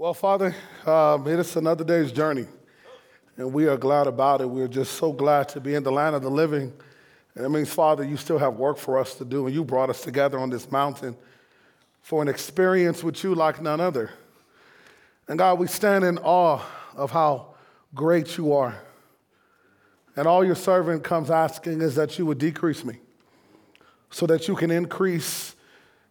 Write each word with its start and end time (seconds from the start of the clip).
Well, 0.00 0.14
Father, 0.14 0.56
um, 0.86 1.26
it 1.26 1.38
is 1.38 1.56
another 1.56 1.84
day's 1.84 2.10
journey, 2.10 2.46
and 3.36 3.52
we 3.52 3.66
are 3.66 3.76
glad 3.76 4.06
about 4.06 4.40
it. 4.40 4.48
We're 4.48 4.66
just 4.66 4.94
so 4.94 5.12
glad 5.12 5.50
to 5.50 5.60
be 5.60 5.74
in 5.74 5.82
the 5.82 5.92
land 5.92 6.16
of 6.16 6.22
the 6.22 6.30
living. 6.30 6.72
And 7.34 7.44
it 7.44 7.50
means, 7.50 7.70
Father, 7.70 8.02
you 8.02 8.16
still 8.16 8.38
have 8.38 8.54
work 8.54 8.78
for 8.78 8.98
us 8.98 9.14
to 9.16 9.26
do, 9.26 9.44
and 9.44 9.54
you 9.54 9.62
brought 9.62 9.90
us 9.90 10.00
together 10.00 10.38
on 10.38 10.48
this 10.48 10.70
mountain 10.72 11.14
for 12.00 12.22
an 12.22 12.28
experience 12.28 13.04
with 13.04 13.22
you 13.22 13.34
like 13.34 13.60
none 13.60 13.78
other. 13.78 14.10
And 15.28 15.38
God, 15.38 15.58
we 15.58 15.66
stand 15.66 16.02
in 16.02 16.16
awe 16.16 16.64
of 16.96 17.10
how 17.10 17.56
great 17.94 18.38
you 18.38 18.54
are. 18.54 18.80
And 20.16 20.26
all 20.26 20.42
your 20.42 20.54
servant 20.54 21.04
comes 21.04 21.30
asking 21.30 21.82
is 21.82 21.94
that 21.96 22.18
you 22.18 22.24
would 22.24 22.38
decrease 22.38 22.86
me 22.86 22.94
so 24.08 24.26
that 24.28 24.48
you 24.48 24.56
can 24.56 24.70
increase 24.70 25.54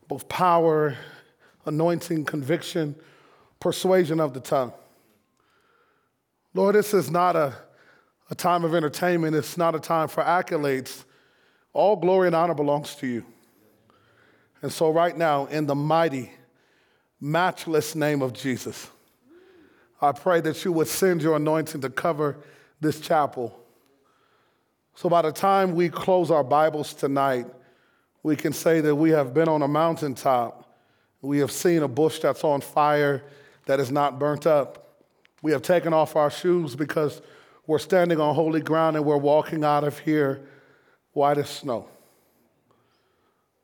both 0.07 0.29
power, 0.29 0.95
anointing, 1.65 2.25
conviction, 2.25 2.95
persuasion 3.59 4.19
of 4.19 4.33
the 4.33 4.39
tongue. 4.39 4.73
Lord, 6.53 6.75
this 6.75 6.93
is 6.93 7.11
not 7.11 7.35
a, 7.35 7.53
a 8.29 8.35
time 8.35 8.63
of 8.63 8.73
entertainment, 8.73 9.35
it's 9.35 9.57
not 9.57 9.75
a 9.75 9.79
time 9.79 10.07
for 10.07 10.23
accolades. 10.23 11.03
All 11.73 11.95
glory 11.95 12.27
and 12.27 12.35
honor 12.35 12.55
belongs 12.55 12.95
to 12.95 13.07
you. 13.07 13.25
And 14.61 14.71
so, 14.71 14.89
right 14.89 15.15
now, 15.15 15.45
in 15.45 15.67
the 15.67 15.75
mighty, 15.75 16.31
matchless 17.21 17.95
name 17.95 18.21
of 18.21 18.33
Jesus, 18.33 18.89
I 20.01 20.11
pray 20.11 20.41
that 20.41 20.65
you 20.65 20.71
would 20.73 20.87
send 20.87 21.21
your 21.21 21.35
anointing 21.35 21.81
to 21.81 21.89
cover 21.89 22.37
this 22.81 22.99
chapel. 22.99 23.57
So, 24.95 25.09
by 25.09 25.21
the 25.21 25.31
time 25.31 25.75
we 25.75 25.89
close 25.89 26.31
our 26.31 26.43
Bibles 26.43 26.93
tonight, 26.93 27.45
we 28.23 28.35
can 28.35 28.51
say 28.51 28.81
that 28.81 28.95
we 28.95 29.11
have 29.11 29.33
been 29.33 29.47
on 29.47 29.61
a 29.61 29.67
mountaintop. 29.67 30.65
We 31.21 31.39
have 31.39 31.51
seen 31.51 31.83
a 31.83 31.87
bush 31.87 32.19
that's 32.19 32.43
on 32.43 32.61
fire 32.61 33.23
that 33.69 33.79
is 33.79 33.91
not 33.91 34.17
burnt 34.17 34.47
up. 34.47 34.95
We 35.43 35.51
have 35.51 35.61
taken 35.61 35.93
off 35.93 36.15
our 36.15 36.31
shoes 36.31 36.75
because 36.75 37.21
we're 37.67 37.77
standing 37.77 38.19
on 38.19 38.33
holy 38.33 38.61
ground 38.61 38.95
and 38.95 39.05
we're 39.05 39.15
walking 39.15 39.63
out 39.63 39.83
of 39.83 39.99
here 39.99 40.41
white 41.13 41.37
as 41.37 41.51
snow. 41.51 41.87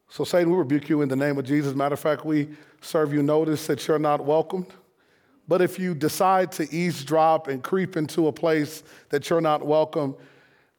So, 0.08 0.24
Satan, 0.24 0.52
we 0.52 0.58
rebuke 0.60 0.90
you 0.90 1.02
in 1.02 1.10
the 1.10 1.16
name 1.16 1.40
of 1.40 1.46
Jesus. 1.46 1.74
Matter 1.74 1.94
of 1.94 2.00
fact, 2.00 2.24
we 2.24 2.50
serve 2.82 3.16
you 3.16 3.24
notice 3.24 3.66
that 3.66 3.88
you're 3.88 3.98
not 3.98 4.24
welcomed. 4.24 4.68
But 5.48 5.64
if 5.64 5.80
you 5.80 5.96
decide 5.96 6.52
to 6.52 6.72
eavesdrop 6.72 7.48
and 7.48 7.64
creep 7.64 7.98
into 7.98 8.28
a 8.28 8.32
place 8.32 8.84
that 9.10 9.28
you're 9.32 9.42
not 9.42 9.66
welcome, 9.66 10.16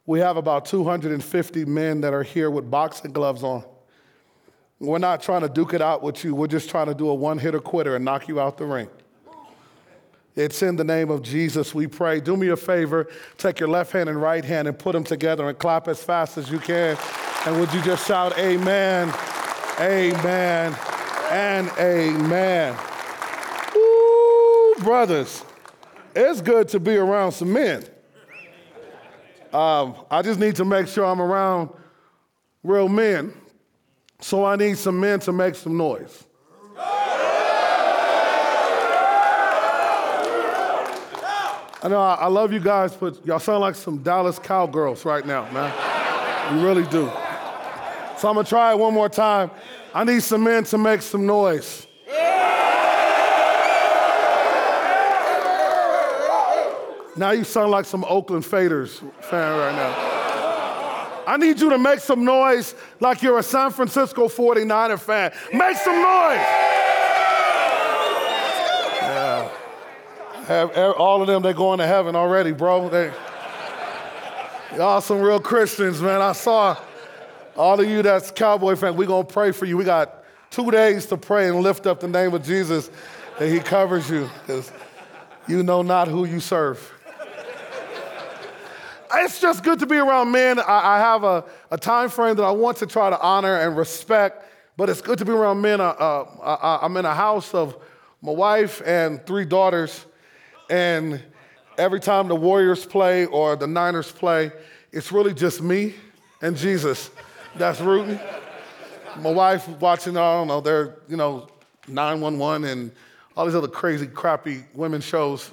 we 0.06 0.20
have 0.20 0.36
about 0.36 0.66
250 0.66 1.64
men 1.64 2.00
that 2.02 2.14
are 2.14 2.22
here 2.22 2.48
with 2.48 2.70
boxing 2.70 3.10
gloves 3.10 3.42
on. 3.42 3.64
We're 4.78 4.98
not 4.98 5.20
trying 5.20 5.40
to 5.40 5.48
duke 5.48 5.74
it 5.74 5.82
out 5.82 6.00
with 6.00 6.22
you. 6.22 6.32
We're 6.36 6.46
just 6.46 6.70
trying 6.70 6.86
to 6.86 6.94
do 6.94 7.08
a 7.08 7.14
one 7.14 7.38
hitter 7.38 7.58
quitter 7.58 7.96
and 7.96 8.04
knock 8.04 8.28
you 8.28 8.38
out 8.38 8.56
the 8.56 8.66
ring. 8.66 8.88
It's 10.36 10.62
in 10.62 10.76
the 10.76 10.84
name 10.84 11.10
of 11.10 11.22
Jesus 11.22 11.74
we 11.74 11.86
pray. 11.86 12.20
Do 12.20 12.36
me 12.36 12.48
a 12.48 12.56
favor, 12.56 13.08
take 13.38 13.58
your 13.58 13.70
left 13.70 13.90
hand 13.92 14.10
and 14.10 14.20
right 14.20 14.44
hand 14.44 14.68
and 14.68 14.78
put 14.78 14.92
them 14.92 15.02
together 15.02 15.48
and 15.48 15.58
clap 15.58 15.88
as 15.88 16.02
fast 16.02 16.36
as 16.36 16.50
you 16.50 16.58
can. 16.58 16.98
And 17.46 17.58
would 17.58 17.72
you 17.72 17.80
just 17.80 18.06
shout, 18.06 18.38
Amen, 18.38 19.12
Amen, 19.80 20.76
and 21.30 21.70
Amen. 21.78 22.76
Ooh, 23.74 24.74
brothers, 24.80 25.42
it's 26.14 26.42
good 26.42 26.68
to 26.68 26.80
be 26.80 26.96
around 26.96 27.32
some 27.32 27.52
men. 27.52 27.84
Um, 29.54 29.94
I 30.10 30.20
just 30.20 30.38
need 30.38 30.56
to 30.56 30.66
make 30.66 30.86
sure 30.86 31.06
I'm 31.06 31.22
around 31.22 31.70
real 32.62 32.90
men. 32.90 33.32
So 34.20 34.44
I 34.44 34.56
need 34.56 34.76
some 34.76 35.00
men 35.00 35.20
to 35.20 35.32
make 35.32 35.54
some 35.54 35.78
noise. 35.78 36.24
I 41.86 41.88
know 41.88 42.00
I, 42.00 42.26
love 42.26 42.52
you 42.52 42.58
guys, 42.58 42.96
but 42.96 43.24
y'all 43.24 43.38
sound 43.38 43.60
like 43.60 43.76
some 43.76 43.98
Dallas 43.98 44.40
cowgirls 44.40 45.04
right 45.04 45.24
now, 45.24 45.48
man. 45.52 45.72
You 46.52 46.66
really 46.66 46.82
do. 46.82 47.08
So 48.18 48.26
I'm 48.28 48.34
gonna 48.34 48.42
try 48.42 48.72
it 48.72 48.78
one 48.80 48.92
more 48.92 49.08
time. 49.08 49.52
I 49.94 50.02
need 50.02 50.24
some 50.24 50.42
men 50.42 50.64
to 50.64 50.78
make 50.78 51.00
some 51.00 51.26
noise. 51.26 51.86
Now 57.16 57.30
you 57.30 57.44
sound 57.44 57.70
like 57.70 57.84
some 57.84 58.04
Oakland 58.08 58.52
Raiders 58.52 59.00
fan 59.20 59.56
right 59.56 59.76
now. 59.76 61.22
I 61.24 61.36
need 61.36 61.60
you 61.60 61.70
to 61.70 61.78
make 61.78 62.00
some 62.00 62.24
noise 62.24 62.74
like 62.98 63.22
you're 63.22 63.38
a 63.38 63.44
San 63.44 63.70
Francisco 63.70 64.26
49er 64.26 64.98
fan. 64.98 65.32
Make 65.52 65.76
some 65.76 66.02
noise. 66.02 66.75
Have, 70.46 70.70
all 70.76 71.20
of 71.20 71.26
them, 71.26 71.42
they're 71.42 71.52
going 71.52 71.78
to 71.78 71.86
heaven 71.86 72.16
already, 72.16 72.52
bro. 72.52 72.88
They, 72.88 73.12
y'all 74.76 75.00
some 75.00 75.20
real 75.20 75.40
Christians, 75.40 76.00
man. 76.00 76.22
I 76.22 76.32
saw 76.32 76.76
all 77.56 77.80
of 77.80 77.88
you 77.88 78.02
that's 78.02 78.30
Cowboy 78.30 78.76
fan, 78.76 78.96
we're 78.96 79.06
going 79.06 79.26
to 79.26 79.32
pray 79.32 79.52
for 79.52 79.64
you. 79.64 79.76
We 79.76 79.84
got 79.84 80.24
two 80.50 80.70
days 80.70 81.06
to 81.06 81.16
pray 81.16 81.48
and 81.48 81.60
lift 81.60 81.86
up 81.86 82.00
the 82.00 82.08
name 82.08 82.34
of 82.34 82.44
Jesus 82.44 82.90
that 83.38 83.48
he 83.48 83.60
covers 83.60 84.08
you 84.08 84.30
because 84.40 84.72
you 85.48 85.62
know 85.62 85.82
not 85.82 86.08
who 86.08 86.24
you 86.24 86.40
serve 86.40 86.92
it's 89.14 89.40
just 89.40 89.62
good 89.62 89.78
to 89.80 89.86
be 89.86 89.96
around 89.96 90.30
men. 90.30 90.58
I, 90.58 90.96
I 90.96 90.98
have 90.98 91.24
a, 91.24 91.44
a, 91.70 91.78
time 91.78 92.08
frame 92.08 92.36
that 92.36 92.42
I 92.44 92.50
want 92.50 92.78
to 92.78 92.86
try 92.86 93.10
to 93.10 93.20
honor 93.20 93.56
and 93.56 93.76
respect, 93.76 94.44
but 94.76 94.88
it's 94.88 95.00
good 95.00 95.18
to 95.18 95.24
be 95.24 95.32
around 95.32 95.60
men. 95.60 95.80
Uh, 95.80 95.90
uh, 95.90 96.78
I'm 96.82 96.96
in 96.96 97.04
a 97.04 97.14
house 97.14 97.54
of 97.54 97.76
my 98.22 98.32
wife 98.32 98.82
and 98.84 99.24
three 99.26 99.44
daughters, 99.44 100.06
and 100.68 101.22
every 101.78 102.00
time 102.00 102.28
the 102.28 102.36
Warriors 102.36 102.84
play 102.84 103.26
or 103.26 103.56
the 103.56 103.66
Niners 103.66 104.10
play, 104.10 104.50
it's 104.92 105.12
really 105.12 105.34
just 105.34 105.62
me 105.62 105.94
and 106.42 106.56
Jesus 106.56 107.10
that's 107.56 107.80
rooting. 107.80 108.18
My 109.18 109.30
wife 109.30 109.68
watching, 109.68 110.16
I 110.16 110.34
don't 110.34 110.48
know, 110.48 110.60
they're, 110.60 110.96
you 111.08 111.16
know, 111.16 111.48
911 111.88 112.68
and 112.68 112.92
all 113.36 113.46
these 113.46 113.54
other 113.54 113.68
crazy, 113.68 114.06
crappy 114.06 114.64
women 114.74 115.00
shows, 115.00 115.50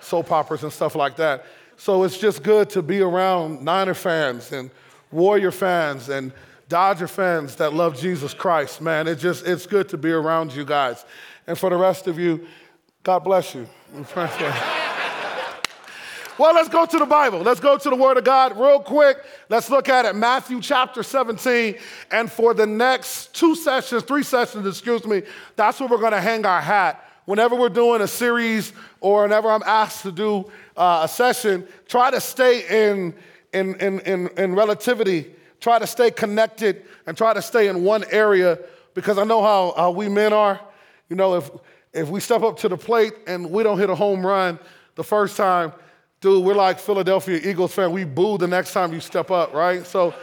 soap 0.00 0.30
operas 0.30 0.62
and 0.62 0.72
stuff 0.72 0.94
like 0.94 1.16
that. 1.16 1.44
So 1.76 2.04
it's 2.04 2.18
just 2.18 2.42
good 2.42 2.70
to 2.70 2.82
be 2.82 3.00
around 3.00 3.64
Niner 3.64 3.94
fans 3.94 4.52
and 4.52 4.70
Warrior 5.10 5.50
fans 5.50 6.08
and 6.08 6.32
Dodger 6.68 7.08
fans 7.08 7.56
that 7.56 7.72
love 7.72 7.98
Jesus 7.98 8.32
Christ, 8.32 8.80
man. 8.80 9.08
It 9.08 9.16
just 9.16 9.44
it's 9.44 9.66
good 9.66 9.88
to 9.88 9.98
be 9.98 10.12
around 10.12 10.54
you 10.54 10.64
guys. 10.64 11.04
And 11.46 11.58
for 11.58 11.68
the 11.68 11.76
rest 11.76 12.06
of 12.06 12.18
you, 12.18 12.46
God 13.02 13.20
bless 13.20 13.54
you. 13.54 13.66
well, 16.38 16.54
let's 16.54 16.68
go 16.68 16.86
to 16.86 16.98
the 16.98 17.06
Bible. 17.06 17.40
Let's 17.40 17.58
go 17.58 17.76
to 17.76 17.90
the 17.90 17.96
Word 17.96 18.18
of 18.18 18.24
God 18.24 18.56
real 18.56 18.78
quick. 18.78 19.18
Let's 19.48 19.68
look 19.68 19.88
at 19.88 20.04
it. 20.04 20.14
Matthew 20.14 20.60
chapter 20.60 21.02
17. 21.02 21.76
And 22.12 22.30
for 22.30 22.54
the 22.54 22.66
next 22.66 23.34
two 23.34 23.56
sessions, 23.56 24.04
three 24.04 24.22
sessions, 24.22 24.66
excuse 24.66 25.04
me, 25.04 25.22
that's 25.56 25.80
where 25.80 25.88
we're 25.88 25.98
going 25.98 26.12
to 26.12 26.20
hang 26.20 26.46
our 26.46 26.60
hat. 26.60 27.04
Whenever 27.24 27.56
we're 27.56 27.68
doing 27.68 28.00
a 28.00 28.08
series 28.08 28.72
or 29.00 29.22
whenever 29.22 29.50
I'm 29.50 29.62
asked 29.64 30.02
to 30.02 30.12
do 30.12 30.50
uh, 30.76 31.02
a 31.04 31.08
session, 31.08 31.66
try 31.88 32.10
to 32.10 32.20
stay 32.20 32.90
in, 32.90 33.14
in, 33.52 33.74
in, 33.76 34.00
in, 34.00 34.28
in 34.38 34.54
relativity, 34.54 35.32
try 35.60 35.78
to 35.78 35.86
stay 35.86 36.10
connected, 36.10 36.84
and 37.06 37.16
try 37.16 37.34
to 37.34 37.42
stay 37.42 37.68
in 37.68 37.82
one 37.82 38.04
area 38.10 38.58
because 38.94 39.18
I 39.18 39.24
know 39.24 39.42
how, 39.42 39.74
how 39.76 39.90
we 39.90 40.08
men 40.08 40.32
are. 40.32 40.60
You 41.08 41.16
know, 41.16 41.34
if, 41.34 41.50
if 41.92 42.08
we 42.08 42.20
step 42.20 42.42
up 42.42 42.58
to 42.58 42.68
the 42.68 42.76
plate 42.76 43.12
and 43.26 43.50
we 43.50 43.62
don't 43.62 43.78
hit 43.78 43.90
a 43.90 43.94
home 43.94 44.24
run 44.24 44.58
the 44.94 45.04
first 45.04 45.36
time, 45.36 45.72
dude, 46.20 46.44
we're 46.44 46.54
like 46.54 46.78
Philadelphia 46.78 47.40
Eagles 47.42 47.74
fan. 47.74 47.90
We 47.92 48.04
boo 48.04 48.38
the 48.38 48.46
next 48.46 48.72
time 48.72 48.92
you 48.92 49.00
step 49.00 49.30
up, 49.30 49.52
right? 49.52 49.86
So 49.86 50.14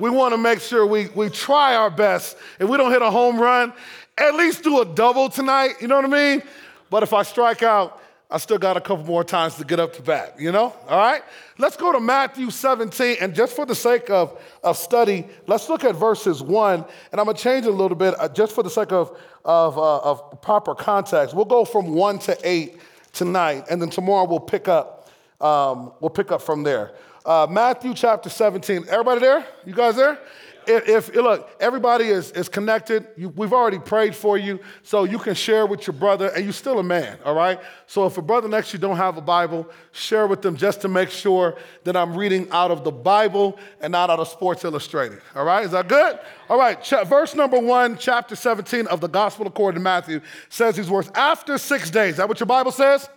we 0.00 0.10
want 0.10 0.32
to 0.32 0.38
make 0.38 0.60
sure 0.60 0.86
we, 0.86 1.08
we 1.14 1.30
try 1.30 1.76
our 1.76 1.90
best. 1.90 2.36
If 2.58 2.68
we 2.68 2.76
don't 2.76 2.90
hit 2.90 3.02
a 3.02 3.10
home 3.10 3.38
run, 3.38 3.72
at 4.18 4.34
least 4.34 4.64
do 4.64 4.80
a 4.80 4.84
double 4.84 5.28
tonight, 5.28 5.74
you 5.80 5.88
know 5.88 5.96
what 5.96 6.04
I 6.04 6.08
mean? 6.08 6.42
But 6.90 7.02
if 7.02 7.12
I 7.12 7.22
strike 7.22 7.62
out, 7.62 8.00
I 8.30 8.38
still 8.38 8.58
got 8.58 8.76
a 8.76 8.80
couple 8.80 9.04
more 9.04 9.22
times 9.22 9.56
to 9.56 9.64
get 9.64 9.78
up 9.78 9.92
to 9.94 10.02
bat, 10.02 10.36
you 10.38 10.50
know? 10.50 10.74
All 10.88 10.98
right? 10.98 11.22
Let's 11.58 11.76
go 11.76 11.92
to 11.92 12.00
Matthew 12.00 12.50
17, 12.50 13.18
and 13.20 13.34
just 13.34 13.54
for 13.54 13.66
the 13.66 13.74
sake 13.74 14.08
of, 14.10 14.40
of 14.62 14.76
study, 14.76 15.26
let's 15.46 15.68
look 15.68 15.84
at 15.84 15.94
verses 15.94 16.42
1, 16.42 16.84
and 17.12 17.20
I'm 17.20 17.26
gonna 17.26 17.36
change 17.36 17.66
it 17.66 17.68
a 17.68 17.72
little 17.72 17.96
bit 17.96 18.14
uh, 18.18 18.28
just 18.28 18.54
for 18.54 18.62
the 18.62 18.70
sake 18.70 18.92
of, 18.92 19.16
of, 19.44 19.78
uh, 19.78 19.98
of 19.98 20.40
proper 20.40 20.74
context. 20.74 21.34
We'll 21.34 21.44
go 21.44 21.64
from 21.64 21.94
1 21.94 22.18
to 22.20 22.38
8 22.42 22.80
tonight, 23.12 23.66
and 23.70 23.80
then 23.80 23.90
tomorrow 23.90 24.26
we'll 24.26 24.40
pick 24.40 24.68
up, 24.68 25.10
um, 25.40 25.92
we'll 26.00 26.10
pick 26.10 26.32
up 26.32 26.40
from 26.40 26.62
there. 26.62 26.92
Uh, 27.24 27.46
Matthew 27.48 27.94
chapter 27.94 28.28
17. 28.28 28.84
Everybody 28.88 29.20
there? 29.20 29.46
You 29.64 29.72
guys 29.72 29.96
there? 29.96 30.18
If, 30.66 31.14
look, 31.14 31.50
everybody 31.60 32.06
is, 32.06 32.30
is 32.32 32.48
connected. 32.48 33.06
You, 33.16 33.28
we've 33.30 33.52
already 33.52 33.78
prayed 33.78 34.14
for 34.14 34.36
you, 34.36 34.60
so 34.82 35.04
you 35.04 35.18
can 35.18 35.34
share 35.34 35.66
with 35.66 35.86
your 35.86 35.94
brother, 35.94 36.28
and 36.28 36.44
you're 36.44 36.52
still 36.52 36.78
a 36.78 36.82
man, 36.82 37.18
all 37.24 37.34
right? 37.34 37.60
So 37.86 38.06
if 38.06 38.18
a 38.18 38.22
brother 38.22 38.48
next 38.48 38.70
to 38.70 38.76
you 38.76 38.80
don't 38.80 38.96
have 38.96 39.16
a 39.16 39.20
Bible, 39.20 39.68
share 39.92 40.26
with 40.26 40.42
them 40.42 40.56
just 40.56 40.80
to 40.82 40.88
make 40.88 41.10
sure 41.10 41.56
that 41.84 41.96
I'm 41.96 42.16
reading 42.16 42.48
out 42.50 42.70
of 42.70 42.84
the 42.84 42.92
Bible 42.92 43.58
and 43.80 43.92
not 43.92 44.10
out 44.10 44.20
of 44.20 44.28
Sports 44.28 44.64
Illustrated, 44.64 45.20
all 45.34 45.44
right? 45.44 45.64
Is 45.64 45.72
that 45.72 45.88
good? 45.88 46.18
All 46.48 46.58
right, 46.58 46.82
ch- 46.82 47.06
verse 47.06 47.34
number 47.34 47.58
one, 47.58 47.96
chapter 47.98 48.36
17 48.36 48.86
of 48.88 49.00
the 49.00 49.08
Gospel 49.08 49.46
according 49.46 49.80
to 49.80 49.82
Matthew 49.82 50.20
says 50.48 50.76
these 50.76 50.90
words 50.90 51.10
After 51.14 51.58
six 51.58 51.90
days, 51.90 52.12
is 52.12 52.16
that 52.18 52.28
what 52.28 52.40
your 52.40 52.46
Bible 52.46 52.72
says? 52.72 53.08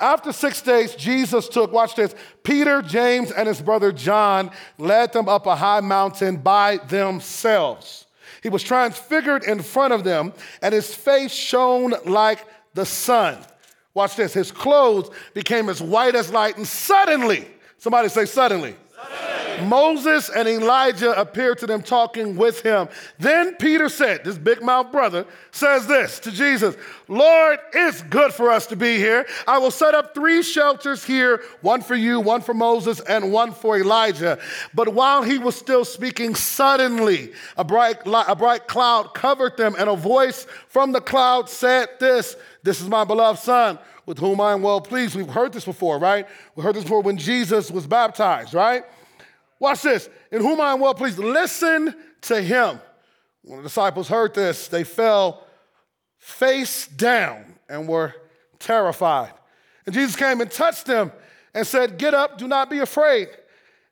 After 0.00 0.32
six 0.32 0.60
days, 0.60 0.94
Jesus 0.94 1.48
took, 1.48 1.72
watch 1.72 1.94
this, 1.94 2.14
Peter, 2.42 2.82
James, 2.82 3.30
and 3.30 3.48
his 3.48 3.60
brother 3.60 3.92
John 3.92 4.50
led 4.78 5.12
them 5.12 5.28
up 5.28 5.46
a 5.46 5.56
high 5.56 5.80
mountain 5.80 6.36
by 6.36 6.78
themselves. 6.88 8.06
He 8.42 8.48
was 8.48 8.62
transfigured 8.62 9.44
in 9.44 9.62
front 9.62 9.92
of 9.92 10.04
them, 10.04 10.32
and 10.62 10.74
his 10.74 10.94
face 10.94 11.32
shone 11.32 11.94
like 12.04 12.46
the 12.74 12.86
sun. 12.86 13.38
Watch 13.94 14.16
this, 14.16 14.34
his 14.34 14.52
clothes 14.52 15.10
became 15.32 15.68
as 15.68 15.80
white 15.80 16.14
as 16.14 16.30
light, 16.30 16.56
and 16.56 16.66
suddenly, 16.66 17.48
somebody 17.78 18.08
say, 18.08 18.26
suddenly. 18.26 18.76
Moses 19.64 20.28
and 20.28 20.48
Elijah 20.48 21.18
appeared 21.18 21.58
to 21.58 21.66
them 21.66 21.82
talking 21.82 22.36
with 22.36 22.60
him. 22.60 22.88
Then 23.18 23.54
Peter 23.56 23.88
said, 23.88 24.24
This 24.24 24.38
big 24.38 24.62
mouth 24.62 24.92
brother 24.92 25.26
says 25.50 25.86
this 25.86 26.18
to 26.20 26.30
Jesus 26.30 26.76
Lord, 27.08 27.58
it's 27.72 28.02
good 28.02 28.32
for 28.32 28.50
us 28.50 28.66
to 28.68 28.76
be 28.76 28.96
here. 28.96 29.26
I 29.46 29.58
will 29.58 29.70
set 29.70 29.94
up 29.94 30.14
three 30.14 30.42
shelters 30.42 31.04
here 31.04 31.42
one 31.60 31.82
for 31.82 31.94
you, 31.94 32.20
one 32.20 32.40
for 32.40 32.54
Moses, 32.54 33.00
and 33.00 33.32
one 33.32 33.52
for 33.52 33.78
Elijah. 33.78 34.38
But 34.74 34.88
while 34.88 35.22
he 35.22 35.38
was 35.38 35.56
still 35.56 35.84
speaking, 35.84 36.34
suddenly 36.34 37.32
a 37.56 37.64
bright, 37.64 37.98
a 38.06 38.36
bright 38.36 38.66
cloud 38.66 39.14
covered 39.14 39.56
them, 39.56 39.74
and 39.78 39.88
a 39.88 39.96
voice 39.96 40.46
from 40.68 40.92
the 40.92 41.00
cloud 41.00 41.48
said, 41.48 41.88
This, 42.00 42.36
this 42.62 42.80
is 42.80 42.88
my 42.88 43.04
beloved 43.04 43.40
son 43.40 43.78
with 44.06 44.18
whom 44.18 44.40
I 44.40 44.52
am 44.52 44.62
well 44.62 44.80
pleased. 44.80 45.16
We've 45.16 45.28
heard 45.28 45.52
this 45.52 45.64
before, 45.64 45.98
right? 45.98 46.26
We 46.54 46.62
heard 46.62 46.76
this 46.76 46.84
before 46.84 47.02
when 47.02 47.18
Jesus 47.18 47.70
was 47.70 47.86
baptized, 47.86 48.54
right? 48.54 48.84
Watch 49.58 49.82
this. 49.82 50.08
In 50.30 50.40
whom 50.40 50.60
I 50.60 50.72
am 50.72 50.80
well 50.80 50.94
pleased. 50.94 51.18
Listen 51.18 51.94
to 52.22 52.40
him. 52.40 52.80
When 53.42 53.58
the 53.58 53.64
disciples 53.64 54.08
heard 54.08 54.34
this, 54.34 54.68
they 54.68 54.84
fell 54.84 55.46
face 56.18 56.88
down 56.88 57.54
and 57.68 57.86
were 57.86 58.14
terrified. 58.58 59.32
And 59.86 59.94
Jesus 59.94 60.16
came 60.16 60.40
and 60.40 60.50
touched 60.50 60.86
them 60.86 61.12
and 61.54 61.66
said, 61.66 61.98
Get 61.98 62.12
up, 62.12 62.38
do 62.38 62.48
not 62.48 62.68
be 62.68 62.80
afraid. 62.80 63.28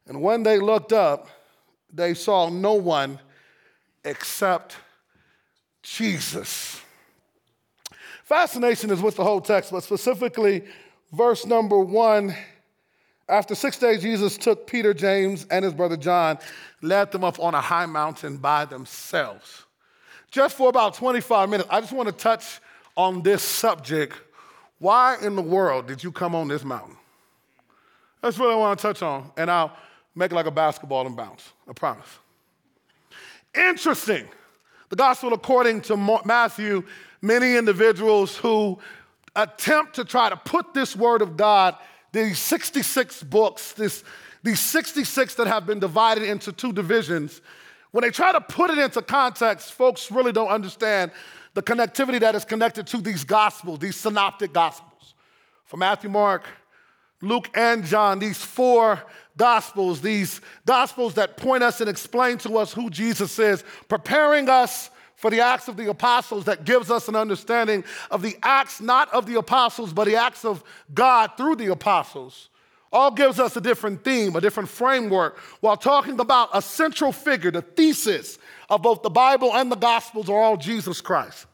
And 0.07 0.21
when 0.21 0.43
they 0.43 0.59
looked 0.59 0.93
up, 0.93 1.29
they 1.93 2.15
saw 2.15 2.49
no 2.49 2.75
one 2.75 3.21
except 4.05 4.77
Jesus. 5.83 6.81
Fascination 8.25 8.91
is 8.91 9.01
with 9.01 9.17
the 9.17 9.25
whole 9.25 9.41
text, 9.41 9.71
but 9.71 9.83
specifically 9.83 10.65
verse 11.13 11.47
number 11.47 11.79
one 11.79 12.35
after 13.29 13.55
six 13.55 13.79
days, 13.79 14.03
Jesus 14.03 14.37
took 14.37 14.67
Peter, 14.67 14.93
James, 14.93 15.47
and 15.51 15.65
his 15.65 15.73
brother 15.73 15.97
John, 15.97 16.39
led 16.83 17.11
them 17.11 17.25
up 17.25 17.41
on 17.41 17.55
a 17.55 17.61
high 17.61 17.87
mountain 17.87 18.37
by 18.37 18.65
themselves. 18.65 19.65
Just 20.31 20.57
for 20.57 20.69
about 20.69 20.95
25 20.95 21.49
minutes, 21.49 21.69
I 21.71 21.81
just 21.81 21.93
want 21.93 22.09
to 22.09 22.15
touch 22.15 22.61
on 22.97 23.23
this 23.23 23.43
subject. 23.43 24.15
Why 24.79 25.17
in 25.23 25.37
the 25.37 25.43
world 25.43 25.87
did 25.87 26.05
you 26.05 26.13
come 26.13 26.35
on 26.35 26.49
this 26.49 26.65
mountain? 26.65 26.97
That's 28.21 28.39
what 28.39 28.51
I 28.51 28.57
want 28.57 28.79
to 28.79 28.83
touch 28.83 29.03
on, 29.03 29.31
and 29.37 29.51
I'll 29.51 29.77
make 30.15 30.33
it 30.33 30.35
like 30.35 30.47
a 30.47 30.51
basketball 30.51 31.07
and 31.07 31.17
bounce, 31.17 31.53
I 31.69 31.73
promise. 31.73 32.09
Interesting. 33.55 34.29
The 34.91 34.97
gospel, 34.97 35.33
according 35.33 35.83
to 35.83 35.97
Matthew, 36.25 36.85
many 37.23 37.57
individuals 37.57 38.37
who 38.37 38.79
attempt 39.37 39.95
to 39.95 40.05
try 40.05 40.29
to 40.29 40.37
put 40.37 40.75
this 40.75 40.95
word 40.95 41.23
of 41.23 41.37
God 41.37 41.77
these 42.15 42.39
66 42.39 43.25
books, 43.25 43.73
this, 43.73 44.05
these 44.43 44.61
66 44.61 45.35
that 45.35 45.47
have 45.47 45.67
been 45.67 45.81
divided 45.81 46.23
into 46.23 46.53
two 46.53 46.73
divisions, 46.73 47.43
when 47.91 48.03
they 48.03 48.11
try 48.11 48.33
to 48.33 48.41
put 48.41 48.71
it 48.71 48.79
into 48.79 49.03
context, 49.03 49.73
folks 49.73 50.11
really 50.11 50.33
don't 50.33 50.49
understand 50.49 51.11
the 51.55 51.63
connectivity 51.63 52.21
that 52.21 52.35
is 52.35 52.45
connected 52.45 52.87
to 52.89 52.99
these 52.99 53.25
gospels, 53.25 53.79
these 53.81 53.97
synoptic 53.97 54.53
gospels. 54.53 55.15
For 55.65 55.77
Matthew, 55.77 56.11
Mark, 56.11 56.45
Luke, 57.21 57.51
and 57.55 57.85
John, 57.85 58.19
these 58.19 58.39
four 58.39 59.03
gospels, 59.37 60.01
these 60.01 60.41
gospels 60.67 61.15
that 61.15 61.37
point 61.37 61.63
us 61.63 61.81
and 61.81 61.91
explain 61.91 62.39
to 62.39 62.59
us 62.59 62.73
who 62.73 62.91
Jesus 62.91 63.39
is, 63.39 63.65
preparing 63.89 64.49
us 64.49 64.91
for 65.17 65.31
the 65.31 65.41
Acts 65.41 65.69
of 65.69 65.77
the 65.77 65.89
Apostles 65.89 66.45
that 66.45 66.65
gives 66.65 66.91
us 66.91 67.09
an 67.09 67.17
understanding 67.17 67.85
of 68.11 68.23
the 68.23 68.37
acts 68.43 68.81
not 68.81 69.13
of 69.13 69.27
the 69.27 69.39
apostles, 69.39 69.93
but 69.93 70.05
the 70.05 70.17
acts 70.17 70.45
of 70.45 70.63
God 70.93 71.33
through 71.37 71.57
the 71.57 71.73
apostles. 71.73 72.49
All 72.93 73.11
gives 73.11 73.41
us 73.41 73.57
a 73.57 73.61
different 73.61 74.05
theme, 74.05 74.37
a 74.37 74.41
different 74.41 74.69
framework, 74.69 75.39
while 75.61 75.77
talking 75.77 76.21
about 76.21 76.51
a 76.53 76.63
central 76.63 77.11
figure, 77.11 77.51
the 77.51 77.63
thesis 77.63 78.39
of 78.71 78.83
both 78.83 79.03
the 79.03 79.11
Bible 79.11 79.55
and 79.55 79.71
the 79.71 79.77
Gospels 79.77 80.29
are 80.29 80.39
all 80.39 80.57
Jesus 80.57 81.01
Christ. 81.01 81.47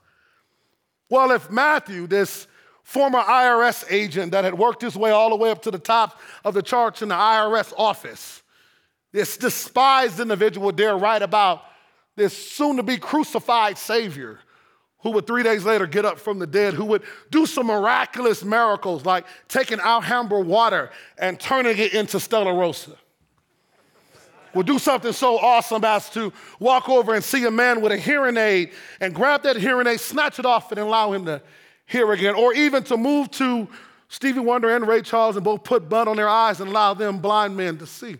Well, 1.09 1.31
if 1.33 1.51
Matthew, 1.51 2.07
this 2.07 2.47
former 2.83 3.21
IRS 3.21 3.85
agent 3.91 4.33
that 4.33 4.45
had 4.45 4.59
worked 4.59 4.83
his 4.83 4.97
way 4.97 5.11
all 5.11 5.31
the 5.31 5.37
way 5.37 5.51
up 5.51 5.63
to 5.63 5.71
the 5.71 5.79
top 5.79 6.21
of 6.45 6.55
the 6.55 6.63
charts 6.63 7.03
in 7.03 7.09
the 7.09 7.15
IRS 7.15 7.73
office, 7.77 8.43
this 9.13 9.37
despised 9.37 10.21
individual 10.21 10.73
dare 10.73 10.97
write 10.97 11.23
about 11.23 11.63
this 12.17 12.37
soon 12.37 12.77
to 12.77 12.83
be 12.83 12.99
crucified 12.99 13.79
Savior 13.79 14.41
who 15.03 15.11
would 15.13 15.27
three 15.27 15.43
days 15.43 15.65
later 15.65 15.87
get 15.87 16.05
up 16.05 16.19
from 16.19 16.39
the 16.39 16.47
dead, 16.47 16.75
who 16.75 16.85
would 16.85 17.03
do 17.31 17.47
some 17.47 17.67
miraculous 17.67 18.45
miracles 18.45 19.07
like 19.07 19.27
taking 19.49 19.81
Alhambra 19.81 20.41
water 20.41 20.91
and 21.19 21.41
turning 21.41 21.79
it 21.79 21.95
into 21.95 22.21
Stella 22.21 22.53
Rosa. 22.55 22.97
Would 24.53 24.67
do 24.67 24.79
something 24.79 25.13
so 25.13 25.39
awesome 25.39 25.85
as 25.85 26.11
to 26.11 26.33
walk 26.59 26.89
over 26.89 27.15
and 27.15 27.23
see 27.23 27.45
a 27.45 27.51
man 27.51 27.81
with 27.81 27.93
a 27.93 27.97
hearing 27.97 28.37
aid 28.37 28.73
and 29.01 29.15
grab 29.15 29.45
that 29.45 29.57
hearing 29.57 29.87
aid, 29.87 30.01
snatch 30.01 30.39
it 30.39 30.45
off, 30.45 30.73
and 30.73 30.81
allow 30.81 31.13
him 31.13 31.25
to 31.27 31.41
hear 31.87 32.11
again. 32.13 32.35
Or 32.35 32.53
even 32.53 32.83
to 32.85 32.97
move 32.97 33.31
to 33.33 33.69
Stevie 34.09 34.41
Wonder 34.41 34.75
and 34.75 34.87
Ray 34.87 35.03
Charles 35.03 35.37
and 35.37 35.45
both 35.45 35.63
put 35.63 35.89
blood 35.89 36.09
on 36.09 36.17
their 36.17 36.29
eyes 36.29 36.61
and 36.61 36.69
allow 36.69 36.95
them 36.95 37.21
blind 37.21 37.57
men 37.57 37.79
to 37.79 37.87
see 37.87 38.17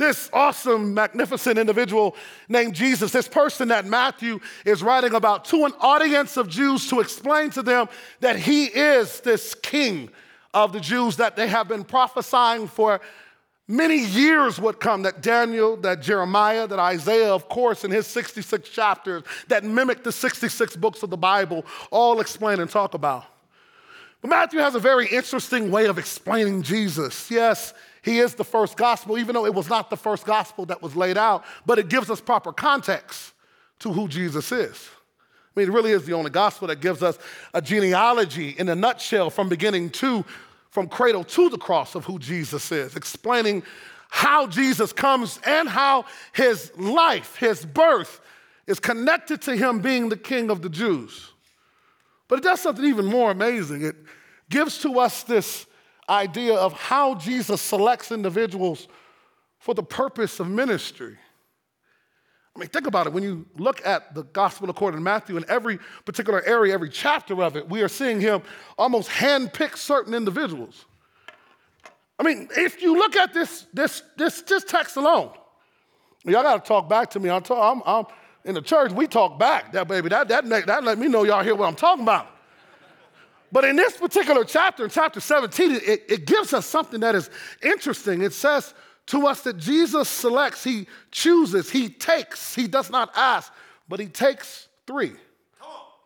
this 0.00 0.30
awesome, 0.32 0.94
magnificent 0.94 1.58
individual 1.58 2.16
named 2.48 2.74
Jesus, 2.74 3.12
this 3.12 3.28
person 3.28 3.68
that 3.68 3.84
Matthew 3.84 4.40
is 4.64 4.82
writing 4.82 5.14
about 5.14 5.44
to 5.46 5.66
an 5.66 5.72
audience 5.78 6.36
of 6.36 6.48
Jews 6.48 6.88
to 6.88 7.00
explain 7.00 7.50
to 7.50 7.62
them 7.62 7.86
that 8.20 8.36
he 8.36 8.64
is 8.64 9.20
this 9.20 9.54
king 9.54 10.10
of 10.54 10.72
the 10.72 10.80
Jews 10.80 11.16
that 11.18 11.36
they 11.36 11.46
have 11.46 11.68
been 11.68 11.84
prophesying 11.84 12.66
for 12.66 13.00
many 13.68 13.98
years 13.98 14.58
would 14.58 14.80
come 14.80 15.02
that 15.02 15.20
Daniel, 15.20 15.76
that 15.76 16.00
Jeremiah, 16.00 16.66
that 16.66 16.78
Isaiah, 16.78 17.32
of 17.32 17.48
course, 17.48 17.84
in 17.84 17.90
his 17.90 18.06
66 18.06 18.68
chapters 18.70 19.22
that 19.48 19.64
mimic 19.64 20.02
the 20.02 20.12
66 20.12 20.76
books 20.76 21.02
of 21.02 21.10
the 21.10 21.16
Bible, 21.16 21.64
all 21.90 22.20
explain 22.20 22.58
and 22.58 22.70
talk 22.70 22.94
about. 22.94 23.26
But 24.22 24.28
Matthew 24.28 24.60
has 24.60 24.74
a 24.74 24.80
very 24.80 25.06
interesting 25.06 25.70
way 25.70 25.86
of 25.86 25.98
explaining 25.98 26.62
Jesus. 26.62 27.30
Yes, 27.30 27.74
he 28.02 28.18
is 28.18 28.34
the 28.34 28.44
first 28.44 28.76
gospel, 28.76 29.18
even 29.18 29.34
though 29.34 29.46
it 29.46 29.54
was 29.54 29.68
not 29.68 29.90
the 29.90 29.96
first 29.96 30.24
gospel 30.24 30.66
that 30.66 30.82
was 30.82 30.96
laid 30.96 31.18
out, 31.18 31.44
but 31.66 31.78
it 31.78 31.88
gives 31.88 32.10
us 32.10 32.20
proper 32.20 32.52
context 32.52 33.32
to 33.80 33.92
who 33.92 34.08
Jesus 34.08 34.52
is. 34.52 34.88
I 35.54 35.60
mean, 35.60 35.68
it 35.68 35.72
really 35.72 35.90
is 35.90 36.06
the 36.06 36.12
only 36.12 36.30
gospel 36.30 36.68
that 36.68 36.80
gives 36.80 37.02
us 37.02 37.18
a 37.52 37.60
genealogy 37.60 38.50
in 38.50 38.68
a 38.68 38.74
nutshell 38.74 39.30
from 39.30 39.48
beginning 39.48 39.90
to, 39.90 40.24
from 40.70 40.88
cradle 40.88 41.24
to 41.24 41.48
the 41.50 41.58
cross 41.58 41.94
of 41.94 42.04
who 42.04 42.18
Jesus 42.18 42.70
is, 42.70 42.96
explaining 42.96 43.62
how 44.08 44.46
Jesus 44.46 44.92
comes 44.92 45.40
and 45.44 45.68
how 45.68 46.04
his 46.32 46.72
life, 46.76 47.36
his 47.36 47.64
birth, 47.64 48.20
is 48.66 48.80
connected 48.80 49.42
to 49.42 49.56
him 49.56 49.80
being 49.80 50.08
the 50.08 50.16
king 50.16 50.50
of 50.50 50.62
the 50.62 50.68
Jews. 50.68 51.32
But 52.28 52.38
it 52.38 52.42
does 52.42 52.60
something 52.60 52.84
even 52.84 53.06
more 53.06 53.32
amazing. 53.32 53.82
It 53.82 53.96
gives 54.48 54.78
to 54.78 55.00
us 55.00 55.24
this 55.24 55.66
idea 56.10 56.54
of 56.54 56.72
how 56.72 57.14
Jesus 57.14 57.60
selects 57.60 58.10
individuals 58.10 58.88
for 59.58 59.74
the 59.74 59.82
purpose 59.82 60.40
of 60.40 60.48
ministry. 60.48 61.16
I 62.54 62.58
mean, 62.58 62.68
think 62.68 62.86
about 62.86 63.06
it. 63.06 63.12
When 63.12 63.22
you 63.22 63.46
look 63.56 63.86
at 63.86 64.14
the 64.14 64.24
gospel 64.24 64.68
according 64.68 64.98
to 64.98 65.04
Matthew, 65.04 65.36
in 65.36 65.44
every 65.48 65.78
particular 66.04 66.42
area, 66.44 66.74
every 66.74 66.90
chapter 66.90 67.40
of 67.42 67.56
it, 67.56 67.68
we 67.68 67.82
are 67.82 67.88
seeing 67.88 68.20
him 68.20 68.42
almost 68.76 69.08
handpick 69.08 69.76
certain 69.76 70.14
individuals. 70.14 70.84
I 72.18 72.22
mean, 72.22 72.48
if 72.56 72.82
you 72.82 72.98
look 72.98 73.16
at 73.16 73.32
this, 73.32 73.66
this, 73.72 74.02
this, 74.16 74.42
this 74.42 74.64
text 74.64 74.96
alone, 74.96 75.30
y'all 76.24 76.42
got 76.42 76.62
to 76.62 76.68
talk 76.68 76.88
back 76.88 77.10
to 77.10 77.20
me. 77.20 77.30
I'm, 77.30 77.42
I'm, 77.50 77.82
I'm, 77.86 78.04
in 78.44 78.54
the 78.54 78.62
church, 78.62 78.90
we 78.92 79.06
talk 79.06 79.38
back. 79.38 79.72
That 79.72 79.86
baby, 79.86 80.08
that, 80.08 80.28
that, 80.28 80.48
that 80.48 80.84
let 80.84 80.98
me 80.98 81.08
know 81.08 81.24
y'all 81.24 81.44
hear 81.44 81.54
what 81.54 81.68
I'm 81.68 81.76
talking 81.76 82.02
about. 82.02 82.26
But 83.52 83.64
in 83.64 83.76
this 83.76 83.96
particular 83.96 84.44
chapter, 84.44 84.84
in 84.84 84.90
chapter 84.90 85.20
17, 85.20 85.72
it, 85.72 85.82
it 86.08 86.24
gives 86.26 86.54
us 86.54 86.66
something 86.66 87.00
that 87.00 87.14
is 87.14 87.30
interesting. 87.62 88.22
It 88.22 88.32
says, 88.32 88.74
to 89.06 89.26
us 89.26 89.40
that 89.40 89.56
Jesus 89.56 90.08
selects, 90.08 90.62
he 90.62 90.86
chooses, 91.10 91.68
he 91.68 91.88
takes, 91.88 92.54
he 92.54 92.68
does 92.68 92.90
not 92.90 93.10
ask, 93.16 93.52
but 93.88 93.98
he 93.98 94.06
takes 94.06 94.68
three. 94.86 95.12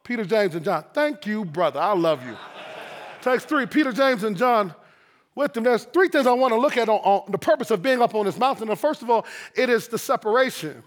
Peter, 0.04 0.24
James, 0.24 0.54
and 0.54 0.64
John. 0.64 0.84
Thank 0.92 1.26
you, 1.26 1.44
brother. 1.44 1.80
I 1.80 1.94
love 1.94 2.24
you. 2.24 2.36
takes 3.22 3.44
three. 3.44 3.66
Peter, 3.66 3.92
James, 3.92 4.22
and 4.22 4.36
John 4.36 4.74
with 5.34 5.52
them. 5.54 5.64
There's 5.64 5.84
three 5.84 6.08
things 6.08 6.26
I 6.26 6.32
want 6.32 6.52
to 6.52 6.60
look 6.60 6.76
at 6.76 6.88
on, 6.88 6.98
on 7.00 7.32
the 7.32 7.38
purpose 7.38 7.70
of 7.70 7.82
being 7.82 8.00
up 8.02 8.14
on 8.14 8.26
this 8.26 8.38
mountain. 8.38 8.68
And 8.68 8.78
first 8.78 9.02
of 9.02 9.10
all, 9.10 9.26
it 9.54 9.70
is 9.70 9.88
the 9.88 9.98
separation. 9.98 10.82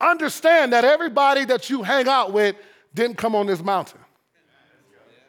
Understand 0.00 0.72
that 0.72 0.84
everybody 0.84 1.44
that 1.46 1.70
you 1.70 1.82
hang 1.82 2.08
out 2.08 2.32
with 2.32 2.56
didn't 2.94 3.16
come 3.16 3.34
on 3.34 3.46
this 3.46 3.62
mountain. 3.62 4.00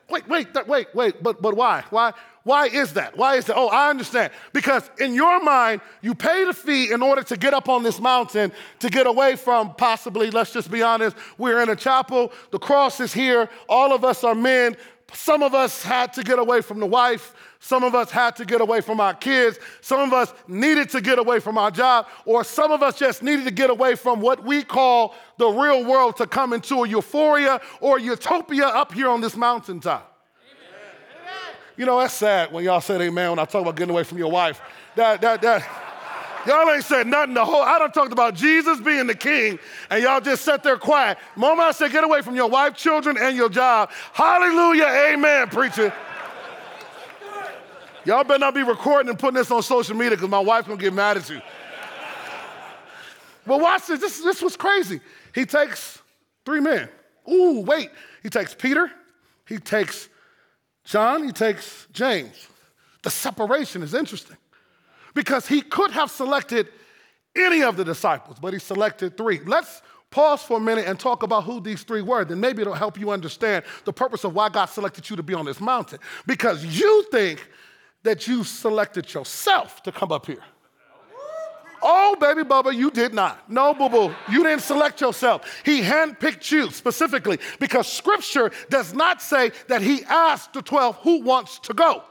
Wait, 0.09 0.27
wait, 0.29 0.47
wait, 0.67 0.87
wait, 0.93 1.21
but, 1.21 1.41
but 1.41 1.55
why? 1.55 1.83
Why? 1.89 2.13
Why 2.43 2.67
is 2.67 2.93
that? 2.93 3.17
Why 3.17 3.35
is 3.35 3.43
that? 3.45 3.57
Oh, 3.57 3.67
I 3.67 3.89
understand. 3.89 4.31
Because 4.53 4.89
in 4.99 5.13
your 5.13 5.43
mind, 5.43 5.81
you 6.01 6.15
pay 6.15 6.45
the 6.45 6.53
fee 6.53 6.93
in 6.93 7.01
order 7.01 7.21
to 7.23 7.35
get 7.35 7.53
up 7.53 7.67
on 7.67 7.83
this 7.83 7.99
mountain 7.99 8.53
to 8.79 8.89
get 8.89 9.05
away 9.05 9.35
from 9.35 9.75
possibly, 9.75 10.31
let's 10.31 10.53
just 10.53 10.71
be 10.71 10.81
honest, 10.81 11.17
we're 11.37 11.61
in 11.61 11.67
a 11.67 11.75
chapel, 11.75 12.31
the 12.51 12.59
cross 12.59 13.01
is 13.01 13.11
here, 13.11 13.49
all 13.67 13.93
of 13.93 14.05
us 14.05 14.23
are 14.23 14.33
men. 14.33 14.77
Some 15.13 15.41
of 15.41 15.53
us 15.53 15.81
had 15.83 16.11
to 16.13 16.23
get 16.23 16.37
away 16.37 16.61
from 16.61 16.79
the 16.79 16.85
wife. 16.85 17.33
Some 17.59 17.83
of 17.83 17.95
us 17.95 18.11
had 18.11 18.35
to 18.37 18.45
get 18.45 18.61
away 18.61 18.81
from 18.81 18.99
our 18.99 19.13
kids. 19.13 19.57
Some 19.81 20.01
of 20.01 20.13
us 20.13 20.33
needed 20.47 20.89
to 20.89 21.01
get 21.01 21.17
away 21.17 21.39
from 21.39 21.57
our 21.57 21.71
job, 21.71 22.07
or 22.25 22.43
some 22.43 22.71
of 22.71 22.83
us 22.83 22.99
just 22.99 23.23
needed 23.23 23.45
to 23.45 23.51
get 23.51 23.69
away 23.69 23.95
from 23.95 24.19
what 24.19 24.43
we 24.43 24.63
call 24.63 25.15
the 25.37 25.47
real 25.47 25.85
world 25.85 26.17
to 26.17 26.27
come 26.27 26.53
into 26.53 26.83
a 26.83 26.87
euphoria 26.87 27.61
or 27.79 27.99
utopia 27.99 28.67
up 28.67 28.93
here 28.93 29.09
on 29.09 29.21
this 29.21 29.35
mountaintop. 29.35 30.13
Amen. 31.21 31.55
You 31.77 31.85
know, 31.85 31.99
that's 31.99 32.13
sad 32.13 32.51
when 32.51 32.65
y'all 32.65 32.81
said 32.81 33.01
amen 33.01 33.31
when 33.31 33.39
I 33.39 33.45
talk 33.45 33.61
about 33.61 33.75
getting 33.75 33.93
away 33.93 34.03
from 34.03 34.17
your 34.17 34.31
wife. 34.31 34.61
That, 34.95 35.21
that, 35.21 35.41
that. 35.41 35.86
Y'all 36.47 36.71
ain't 36.71 36.85
said 36.85 37.05
nothing 37.07 37.33
the 37.33 37.43
whole. 37.43 37.61
I 37.61 37.77
done 37.77 37.91
talked 37.91 38.13
about 38.13 38.33
Jesus 38.33 38.79
being 38.79 39.05
the 39.05 39.15
king, 39.15 39.59
and 39.89 40.01
y'all 40.01 40.21
just 40.21 40.45
sat 40.45 40.63
there 40.63 40.77
quiet. 40.77 41.17
The 41.35 41.41
moment 41.41 41.67
I 41.67 41.71
said 41.71 41.91
get 41.91 42.05
away 42.05 42.21
from 42.21 42.35
your 42.35 42.49
wife, 42.49 42.73
children, 42.77 43.17
and 43.19 43.35
your 43.35 43.49
job, 43.49 43.91
hallelujah, 44.13 44.85
amen, 45.11 45.49
preacher. 45.49 45.93
Y'all 48.05 48.23
better 48.23 48.39
not 48.39 48.55
be 48.55 48.63
recording 48.63 49.09
and 49.09 49.19
putting 49.19 49.35
this 49.35 49.51
on 49.51 49.61
social 49.61 49.93
media 49.93 50.11
because 50.11 50.29
my 50.29 50.39
wife's 50.39 50.69
gonna 50.69 50.79
get 50.79 50.93
mad 50.93 51.17
at 51.17 51.29
you. 51.29 51.41
But 53.45 53.59
watch 53.59 53.87
this. 53.87 53.99
this. 53.99 54.23
This 54.23 54.41
was 54.41 54.55
crazy. 54.55 55.01
He 55.35 55.45
takes 55.45 56.01
three 56.45 56.61
men. 56.61 56.87
Ooh, 57.29 57.59
wait. 57.59 57.89
He 58.23 58.29
takes 58.29 58.53
Peter, 58.53 58.89
he 59.45 59.57
takes 59.57 60.07
John, 60.85 61.25
he 61.25 61.33
takes 61.33 61.87
James. 61.91 62.47
The 63.03 63.09
separation 63.09 63.83
is 63.83 63.93
interesting 63.93 64.37
because 65.17 65.47
he 65.47 65.63
could 65.63 65.89
have 65.89 66.11
selected 66.11 66.67
any 67.35 67.63
of 67.63 67.75
the 67.75 67.83
disciples, 67.83 68.37
but 68.39 68.53
he 68.53 68.59
selected 68.59 69.17
three. 69.17 69.39
Let's 69.47 69.81
pause 70.11 70.43
for 70.43 70.57
a 70.57 70.59
minute 70.59 70.85
and 70.85 70.99
talk 70.99 71.23
about 71.23 71.43
who 71.43 71.59
these 71.59 71.81
three 71.81 72.03
were. 72.03 72.23
Then 72.23 72.39
maybe 72.39 72.61
it'll 72.61 72.75
help 72.75 72.99
you 72.99 73.09
understand 73.09 73.65
the 73.85 73.91
purpose 73.91 74.23
of 74.25 74.35
why 74.35 74.49
God 74.49 74.65
selected 74.65 75.09
you 75.09 75.15
to 75.15 75.23
be 75.23 75.33
on 75.33 75.43
this 75.43 75.59
mountain. 75.59 75.97
Because 76.27 76.63
you 76.63 77.03
think 77.09 77.49
that 78.03 78.27
you 78.27 78.43
selected 78.43 79.11
yourself 79.11 79.81
to 79.83 79.91
come 79.91 80.11
up 80.11 80.27
here. 80.27 80.43
Oh, 81.81 82.15
baby 82.19 82.43
Bubba, 82.43 82.75
you 82.75 82.91
did 82.91 83.15
not. 83.15 83.49
No, 83.49 83.73
boo 83.73 83.89
boo, 83.89 84.15
you 84.29 84.43
didn't 84.43 84.61
select 84.61 85.01
yourself. 85.01 85.61
He 85.65 85.81
handpicked 85.81 86.51
you 86.51 86.69
specifically 86.69 87.39
because 87.59 87.91
scripture 87.91 88.51
does 88.69 88.93
not 88.93 89.23
say 89.23 89.51
that 89.67 89.81
he 89.81 90.03
asked 90.03 90.53
the 90.53 90.61
12 90.61 90.97
who 90.97 91.21
wants 91.23 91.57
to 91.61 91.73
go. 91.73 92.03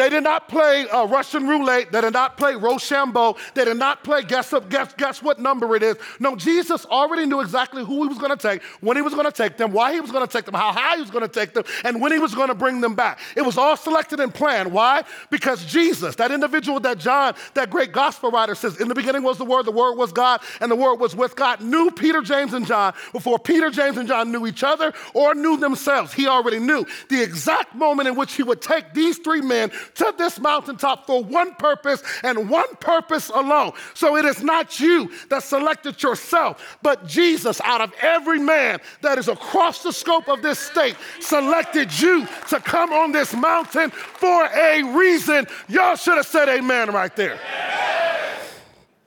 They 0.00 0.08
did 0.08 0.24
not 0.24 0.48
play 0.48 0.88
uh, 0.88 1.04
Russian 1.04 1.46
roulette. 1.46 1.92
They 1.92 2.00
did 2.00 2.14
not 2.14 2.38
play 2.38 2.54
Rochambeau. 2.54 3.36
They 3.52 3.66
did 3.66 3.76
not 3.76 4.02
play 4.02 4.22
guess 4.22 4.50
up, 4.54 4.70
guess, 4.70 4.94
guess 4.94 5.22
what 5.22 5.38
number 5.38 5.76
it 5.76 5.82
is. 5.82 5.98
No, 6.18 6.36
Jesus 6.36 6.86
already 6.86 7.26
knew 7.26 7.42
exactly 7.42 7.84
who 7.84 8.04
he 8.04 8.08
was 8.08 8.16
going 8.16 8.30
to 8.30 8.36
take, 8.38 8.62
when 8.80 8.96
he 8.96 9.02
was 9.02 9.12
going 9.12 9.26
to 9.26 9.32
take 9.32 9.58
them, 9.58 9.72
why 9.72 9.92
he 9.92 10.00
was 10.00 10.10
going 10.10 10.26
to 10.26 10.32
take 10.32 10.46
them, 10.46 10.54
how 10.54 10.72
high 10.72 10.94
he 10.94 11.02
was 11.02 11.10
going 11.10 11.20
to 11.20 11.28
take 11.28 11.52
them, 11.52 11.64
and 11.84 12.00
when 12.00 12.12
he 12.12 12.18
was 12.18 12.34
going 12.34 12.48
to 12.48 12.54
bring 12.54 12.80
them 12.80 12.94
back. 12.94 13.18
It 13.36 13.42
was 13.42 13.58
all 13.58 13.76
selected 13.76 14.20
and 14.20 14.32
planned. 14.32 14.72
Why? 14.72 15.02
Because 15.28 15.66
Jesus, 15.66 16.16
that 16.16 16.30
individual 16.30 16.80
that 16.80 16.96
John, 16.96 17.34
that 17.52 17.68
great 17.68 17.92
gospel 17.92 18.30
writer 18.30 18.54
says, 18.54 18.80
in 18.80 18.88
the 18.88 18.94
beginning 18.94 19.22
was 19.22 19.36
the 19.36 19.44
Word, 19.44 19.66
the 19.66 19.70
Word 19.70 19.96
was 19.96 20.14
God, 20.14 20.40
and 20.62 20.70
the 20.70 20.76
Word 20.76 20.94
was 20.94 21.14
with 21.14 21.36
God, 21.36 21.60
knew 21.60 21.90
Peter, 21.90 22.22
James, 22.22 22.54
and 22.54 22.66
John 22.66 22.94
before 23.12 23.38
Peter, 23.38 23.68
James, 23.68 23.98
and 23.98 24.08
John 24.08 24.32
knew 24.32 24.46
each 24.46 24.64
other 24.64 24.94
or 25.12 25.34
knew 25.34 25.58
themselves. 25.58 26.14
He 26.14 26.26
already 26.26 26.58
knew 26.58 26.86
the 27.10 27.22
exact 27.22 27.74
moment 27.74 28.08
in 28.08 28.16
which 28.16 28.32
he 28.32 28.42
would 28.42 28.62
take 28.62 28.94
these 28.94 29.18
three 29.18 29.42
men 29.42 29.70
to 29.96 30.14
this 30.16 30.38
mountaintop 30.38 31.06
for 31.06 31.22
one 31.22 31.54
purpose 31.54 32.02
and 32.22 32.48
one 32.48 32.74
purpose 32.76 33.28
alone. 33.30 33.72
So 33.94 34.16
it 34.16 34.24
is 34.24 34.42
not 34.42 34.80
you 34.80 35.10
that 35.28 35.42
selected 35.42 36.02
yourself, 36.02 36.78
but 36.82 37.06
Jesus, 37.06 37.60
out 37.62 37.80
of 37.80 37.92
every 38.00 38.38
man 38.38 38.80
that 39.02 39.18
is 39.18 39.28
across 39.28 39.82
the 39.82 39.92
scope 39.92 40.28
of 40.28 40.42
this 40.42 40.58
state, 40.58 40.96
selected 41.20 41.98
you 42.00 42.26
to 42.48 42.60
come 42.60 42.92
on 42.92 43.12
this 43.12 43.34
mountain 43.34 43.90
for 43.90 44.46
a 44.46 44.82
reason. 44.96 45.46
Y'all 45.68 45.96
should 45.96 46.16
have 46.16 46.26
said 46.26 46.48
amen 46.48 46.90
right 46.90 47.14
there. 47.16 47.38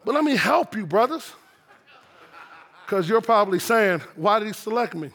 But 0.05 0.15
let 0.15 0.23
me 0.23 0.35
help 0.35 0.75
you, 0.75 0.85
brothers. 0.85 1.31
Because 2.85 3.07
you're 3.07 3.21
probably 3.21 3.59
saying, 3.59 4.01
why 4.15 4.39
did 4.39 4.47
he 4.47 4.53
select 4.53 4.93
me? 4.93 5.09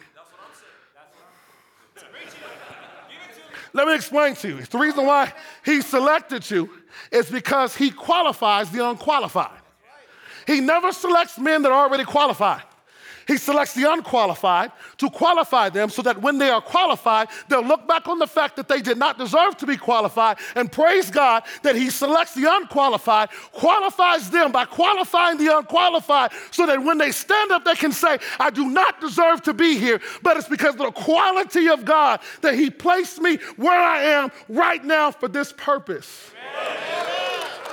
Let 3.72 3.86
me 3.86 3.94
explain 3.94 4.34
to 4.36 4.48
you. 4.48 4.62
The 4.62 4.78
reason 4.78 5.06
why 5.06 5.32
he 5.64 5.82
selected 5.82 6.50
you 6.50 6.70
is 7.12 7.30
because 7.30 7.76
he 7.76 7.90
qualifies 7.90 8.70
the 8.70 8.88
unqualified. 8.88 9.60
He 10.46 10.60
never 10.60 10.92
selects 10.92 11.38
men 11.38 11.62
that 11.62 11.72
are 11.72 11.86
already 11.86 12.04
qualified. 12.04 12.62
He 13.28 13.36
selects 13.36 13.74
the 13.74 13.84
unqualified 13.92 14.72
to 14.96 15.10
qualify 15.10 15.68
them 15.68 15.90
so 15.90 16.00
that 16.00 16.22
when 16.22 16.38
they 16.38 16.48
are 16.48 16.62
qualified, 16.62 17.28
they'll 17.48 17.62
look 17.62 17.86
back 17.86 18.08
on 18.08 18.18
the 18.18 18.26
fact 18.26 18.56
that 18.56 18.68
they 18.68 18.80
did 18.80 18.96
not 18.96 19.18
deserve 19.18 19.58
to 19.58 19.66
be 19.66 19.76
qualified 19.76 20.38
and 20.56 20.72
praise 20.72 21.10
God 21.10 21.42
that 21.62 21.76
He 21.76 21.90
selects 21.90 22.34
the 22.34 22.50
unqualified, 22.50 23.28
qualifies 23.52 24.30
them 24.30 24.50
by 24.50 24.64
qualifying 24.64 25.36
the 25.36 25.54
unqualified 25.58 26.32
so 26.50 26.64
that 26.64 26.82
when 26.82 26.96
they 26.96 27.12
stand 27.12 27.52
up, 27.52 27.66
they 27.66 27.74
can 27.74 27.92
say, 27.92 28.18
I 28.40 28.48
do 28.48 28.70
not 28.70 28.98
deserve 28.98 29.42
to 29.42 29.52
be 29.52 29.78
here, 29.78 30.00
but 30.22 30.38
it's 30.38 30.48
because 30.48 30.72
of 30.72 30.78
the 30.78 30.90
quality 30.90 31.68
of 31.68 31.84
God 31.84 32.20
that 32.40 32.54
He 32.54 32.70
placed 32.70 33.20
me 33.20 33.36
where 33.56 33.78
I 33.78 34.04
am 34.04 34.32
right 34.48 34.82
now 34.82 35.10
for 35.10 35.28
this 35.28 35.52
purpose. 35.52 36.30
Amen. 36.56 37.07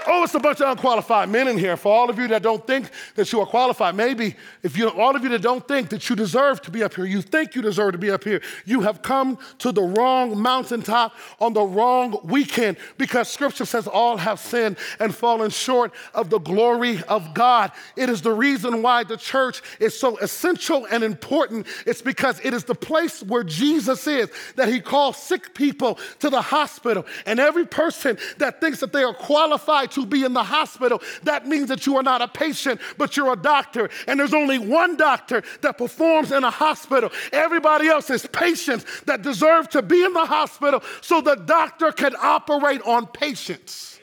Oh, 0.07 0.23
it's 0.23 0.35
a 0.35 0.39
bunch 0.39 0.61
of 0.61 0.69
unqualified 0.69 1.29
men 1.29 1.47
in 1.47 1.57
here. 1.57 1.75
For 1.77 1.93
all 1.93 2.09
of 2.09 2.19
you 2.19 2.27
that 2.27 2.43
don't 2.43 2.65
think 2.65 2.89
that 3.15 3.31
you 3.31 3.39
are 3.39 3.45
qualified, 3.45 3.95
maybe 3.95 4.35
if 4.61 4.77
you, 4.77 4.89
all 4.89 5.15
of 5.15 5.23
you 5.23 5.29
that 5.29 5.41
don't 5.41 5.67
think 5.67 5.89
that 5.89 6.09
you 6.09 6.15
deserve 6.15 6.61
to 6.63 6.71
be 6.71 6.83
up 6.83 6.93
here, 6.93 7.05
you 7.05 7.21
think 7.21 7.55
you 7.55 7.61
deserve 7.61 7.93
to 7.93 7.97
be 7.97 8.11
up 8.11 8.23
here, 8.23 8.41
you 8.65 8.81
have 8.81 9.01
come 9.01 9.37
to 9.59 9.71
the 9.71 9.81
wrong 9.81 10.39
mountaintop 10.39 11.15
on 11.39 11.53
the 11.53 11.61
wrong 11.61 12.19
weekend 12.23 12.77
because 12.97 13.29
scripture 13.29 13.65
says 13.65 13.87
all 13.87 14.17
have 14.17 14.39
sinned 14.39 14.77
and 14.99 15.15
fallen 15.15 15.49
short 15.49 15.91
of 16.13 16.29
the 16.29 16.39
glory 16.39 17.01
of 17.07 17.33
God. 17.33 17.71
It 17.95 18.09
is 18.09 18.21
the 18.21 18.33
reason 18.33 18.81
why 18.81 19.03
the 19.03 19.17
church 19.17 19.61
is 19.79 19.97
so 19.97 20.17
essential 20.17 20.85
and 20.91 21.03
important. 21.03 21.67
It's 21.85 22.01
because 22.01 22.39
it 22.43 22.53
is 22.53 22.63
the 22.63 22.75
place 22.75 23.23
where 23.23 23.43
Jesus 23.43 24.07
is, 24.07 24.29
that 24.55 24.67
he 24.67 24.79
calls 24.79 25.17
sick 25.17 25.53
people 25.53 25.97
to 26.19 26.29
the 26.29 26.41
hospital. 26.41 27.05
And 27.25 27.39
every 27.39 27.65
person 27.65 28.17
that 28.37 28.61
thinks 28.61 28.79
that 28.81 28.93
they 28.93 29.03
are 29.03 29.13
qualified 29.13 29.91
to 29.95 30.05
be 30.05 30.23
in 30.23 30.33
the 30.33 30.43
hospital, 30.43 31.01
that 31.23 31.47
means 31.47 31.69
that 31.69 31.85
you 31.85 31.97
are 31.97 32.03
not 32.03 32.21
a 32.21 32.27
patient, 32.27 32.79
but 32.97 33.17
you're 33.17 33.33
a 33.33 33.35
doctor. 33.35 33.89
And 34.07 34.19
there's 34.19 34.33
only 34.33 34.59
one 34.59 34.95
doctor 34.95 35.43
that 35.61 35.77
performs 35.77 36.31
in 36.31 36.43
a 36.43 36.51
hospital. 36.51 37.09
Everybody 37.31 37.87
else 37.87 38.09
is 38.09 38.25
patients 38.27 38.85
that 39.05 39.21
deserve 39.21 39.69
to 39.69 39.81
be 39.81 40.03
in 40.03 40.13
the 40.13 40.25
hospital 40.25 40.83
so 41.01 41.21
the 41.21 41.35
doctor 41.35 41.91
can 41.91 42.15
operate 42.21 42.81
on 42.83 43.07
patients. 43.07 43.99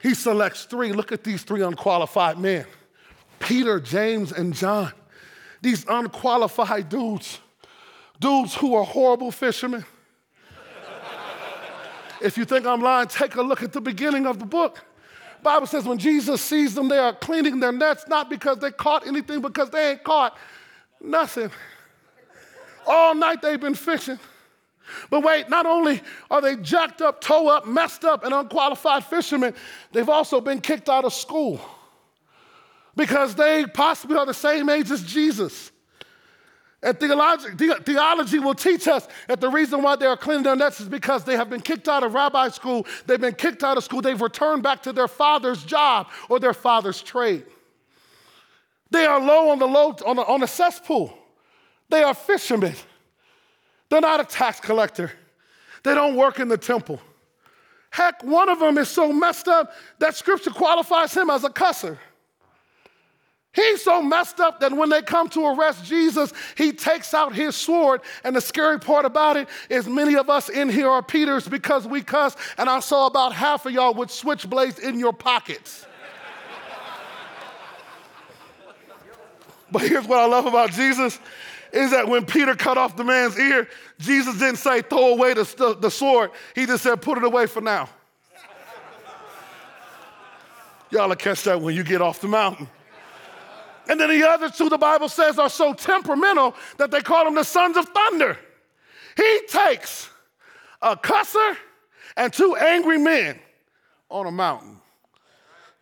He 0.00 0.14
selects 0.14 0.64
three. 0.64 0.92
Look 0.92 1.12
at 1.12 1.22
these 1.22 1.42
three 1.42 1.62
unqualified 1.62 2.38
men 2.38 2.66
Peter, 3.38 3.80
James, 3.80 4.32
and 4.32 4.54
John. 4.54 4.92
These 5.60 5.84
unqualified 5.88 6.88
dudes, 6.88 7.38
dudes 8.18 8.54
who 8.54 8.74
are 8.74 8.84
horrible 8.84 9.30
fishermen 9.30 9.84
if 12.22 12.38
you 12.38 12.44
think 12.44 12.66
I'm 12.66 12.80
lying, 12.80 13.08
take 13.08 13.34
a 13.36 13.42
look 13.42 13.62
at 13.62 13.72
the 13.72 13.80
beginning 13.80 14.26
of 14.26 14.38
the 14.38 14.46
book. 14.46 14.84
Bible 15.42 15.66
says 15.66 15.84
when 15.84 15.98
Jesus 15.98 16.40
sees 16.40 16.74
them, 16.74 16.88
they 16.88 16.98
are 16.98 17.12
cleaning 17.12 17.58
their 17.58 17.72
nets, 17.72 18.04
not 18.06 18.30
because 18.30 18.58
they 18.58 18.70
caught 18.70 19.06
anything, 19.06 19.40
because 19.40 19.70
they 19.70 19.90
ain't 19.90 20.04
caught 20.04 20.36
nothing. 21.00 21.50
All 22.86 23.14
night 23.14 23.42
they've 23.42 23.60
been 23.60 23.74
fishing. 23.74 24.18
But 25.10 25.24
wait, 25.24 25.48
not 25.48 25.66
only 25.66 26.00
are 26.30 26.40
they 26.40 26.56
jacked 26.56 27.02
up, 27.02 27.20
toe 27.20 27.48
up, 27.48 27.66
messed 27.66 28.04
up, 28.04 28.24
and 28.24 28.32
unqualified 28.32 29.04
fishermen, 29.04 29.54
they've 29.92 30.08
also 30.08 30.40
been 30.40 30.60
kicked 30.60 30.88
out 30.88 31.04
of 31.04 31.12
school 31.12 31.60
because 32.94 33.34
they 33.34 33.64
possibly 33.66 34.16
are 34.16 34.26
the 34.26 34.34
same 34.34 34.68
age 34.68 34.90
as 34.90 35.02
Jesus. 35.02 35.71
And 36.82 36.98
theology, 36.98 38.38
will 38.40 38.54
teach 38.54 38.88
us 38.88 39.06
that 39.28 39.40
the 39.40 39.48
reason 39.48 39.82
why 39.82 39.94
they 39.94 40.06
are 40.06 40.16
cleaning 40.16 40.42
their 40.42 40.56
nets 40.56 40.80
is 40.80 40.88
because 40.88 41.22
they 41.22 41.36
have 41.36 41.48
been 41.48 41.60
kicked 41.60 41.88
out 41.88 42.02
of 42.02 42.12
rabbi 42.12 42.48
school, 42.48 42.86
they've 43.06 43.20
been 43.20 43.34
kicked 43.34 43.62
out 43.62 43.76
of 43.76 43.84
school, 43.84 44.02
they've 44.02 44.20
returned 44.20 44.64
back 44.64 44.82
to 44.82 44.92
their 44.92 45.06
father's 45.06 45.62
job 45.62 46.08
or 46.28 46.40
their 46.40 46.54
father's 46.54 47.00
trade. 47.00 47.44
They 48.90 49.06
are 49.06 49.20
low 49.20 49.50
on 49.50 49.60
the, 49.60 49.66
low, 49.66 49.96
on 50.04 50.16
the, 50.16 50.26
on 50.26 50.40
the 50.40 50.48
cesspool. 50.48 51.16
They 51.88 52.02
are 52.02 52.14
fishermen. 52.14 52.74
They're 53.88 54.00
not 54.00 54.20
a 54.20 54.24
tax 54.24 54.58
collector. 54.58 55.12
They 55.84 55.94
don't 55.94 56.16
work 56.16 56.40
in 56.40 56.48
the 56.48 56.58
temple. 56.58 57.00
Heck, 57.90 58.24
one 58.24 58.48
of 58.48 58.58
them 58.58 58.76
is 58.78 58.88
so 58.88 59.12
messed 59.12 59.46
up 59.46 59.72
that 59.98 60.16
scripture 60.16 60.50
qualifies 60.50 61.14
him 61.14 61.30
as 61.30 61.44
a 61.44 61.50
cusser. 61.50 61.98
He's 63.54 63.82
so 63.82 64.00
messed 64.00 64.40
up 64.40 64.60
that 64.60 64.72
when 64.72 64.88
they 64.88 65.02
come 65.02 65.28
to 65.30 65.46
arrest 65.46 65.84
Jesus, 65.84 66.32
he 66.56 66.72
takes 66.72 67.12
out 67.12 67.34
his 67.34 67.54
sword. 67.54 68.00
And 68.24 68.34
the 68.34 68.40
scary 68.40 68.80
part 68.80 69.04
about 69.04 69.36
it 69.36 69.46
is 69.68 69.86
many 69.86 70.16
of 70.16 70.30
us 70.30 70.48
in 70.48 70.70
here 70.70 70.88
are 70.88 71.02
Peters 71.02 71.46
because 71.46 71.86
we 71.86 72.00
cuss, 72.02 72.34
and 72.56 72.70
I 72.70 72.80
saw 72.80 73.06
about 73.06 73.34
half 73.34 73.66
of 73.66 73.72
y'all 73.72 73.92
with 73.92 74.08
switchblades 74.08 74.78
in 74.78 74.98
your 74.98 75.12
pockets. 75.12 75.84
but 79.70 79.82
here's 79.82 80.06
what 80.06 80.20
I 80.20 80.26
love 80.26 80.46
about 80.46 80.70
Jesus 80.70 81.18
is 81.74 81.90
that 81.90 82.08
when 82.08 82.24
Peter 82.24 82.54
cut 82.54 82.78
off 82.78 82.96
the 82.96 83.04
man's 83.04 83.38
ear, 83.38 83.68
Jesus 83.98 84.38
didn't 84.38 84.56
say, 84.56 84.80
throw 84.82 85.12
away 85.12 85.34
the, 85.34 85.76
the 85.78 85.90
sword. 85.90 86.30
He 86.54 86.64
just 86.66 86.82
said, 86.82 87.02
put 87.02 87.18
it 87.18 87.24
away 87.24 87.46
for 87.46 87.60
now. 87.60 87.88
Y'all 90.90 91.08
will 91.08 91.16
catch 91.16 91.44
that 91.44 91.60
when 91.60 91.74
you 91.74 91.82
get 91.82 92.02
off 92.02 92.20
the 92.20 92.28
mountain. 92.28 92.68
And 93.88 93.98
then 93.98 94.08
the 94.08 94.28
other 94.28 94.48
two, 94.48 94.68
the 94.68 94.78
Bible 94.78 95.08
says, 95.08 95.38
are 95.38 95.50
so 95.50 95.74
temperamental 95.74 96.54
that 96.78 96.90
they 96.90 97.00
call 97.00 97.24
them 97.24 97.34
the 97.34 97.44
sons 97.44 97.76
of 97.76 97.88
thunder. 97.88 98.38
He 99.16 99.40
takes 99.48 100.08
a 100.80 100.96
cusser 100.96 101.56
and 102.16 102.32
two 102.32 102.56
angry 102.56 102.98
men 102.98 103.38
on 104.10 104.26
a 104.26 104.30
mountain. 104.30 104.78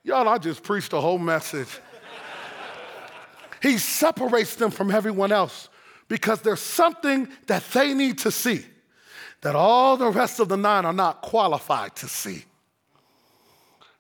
Y'all, 0.03 0.29
I 0.29 0.39
just 0.39 0.63
preached 0.63 0.93
a 0.93 1.01
whole 1.01 1.19
message. 1.19 1.69
he 3.63 3.77
separates 3.77 4.55
them 4.55 4.71
from 4.71 4.91
everyone 4.91 5.33
else 5.33 5.69
because 6.09 6.41
there's 6.41 6.61
something 6.61 7.29
that 7.47 7.63
they 7.73 7.95
need 7.95 8.19
to 8.19 8.31
see 8.31 8.65
that 9.43 9.55
all 9.55 9.97
the 9.97 10.11
rest 10.11 10.41
of 10.41 10.49
the 10.49 10.57
nine 10.57 10.85
are 10.85 10.93
not 10.93 11.23
qualified 11.23 11.95
to 11.97 12.09
see. 12.09 12.45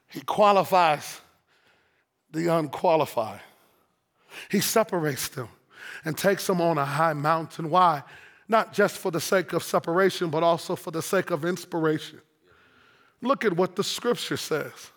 He 0.08 0.20
qualifies 0.20 1.20
the 2.32 2.52
unqualified. 2.52 3.40
He 4.48 4.60
separates 4.60 5.28
them 5.28 5.48
and 6.04 6.16
takes 6.16 6.46
them 6.46 6.60
on 6.60 6.78
a 6.78 6.84
high 6.84 7.12
mountain. 7.12 7.70
Why? 7.70 8.02
Not 8.48 8.72
just 8.72 8.98
for 8.98 9.10
the 9.10 9.20
sake 9.20 9.52
of 9.52 9.62
separation, 9.62 10.30
but 10.30 10.42
also 10.42 10.76
for 10.76 10.90
the 10.90 11.02
sake 11.02 11.30
of 11.30 11.44
inspiration. 11.44 12.20
Look 13.22 13.44
at 13.44 13.54
what 13.54 13.76
the 13.76 13.84
scripture 13.84 14.36
says. 14.36 14.90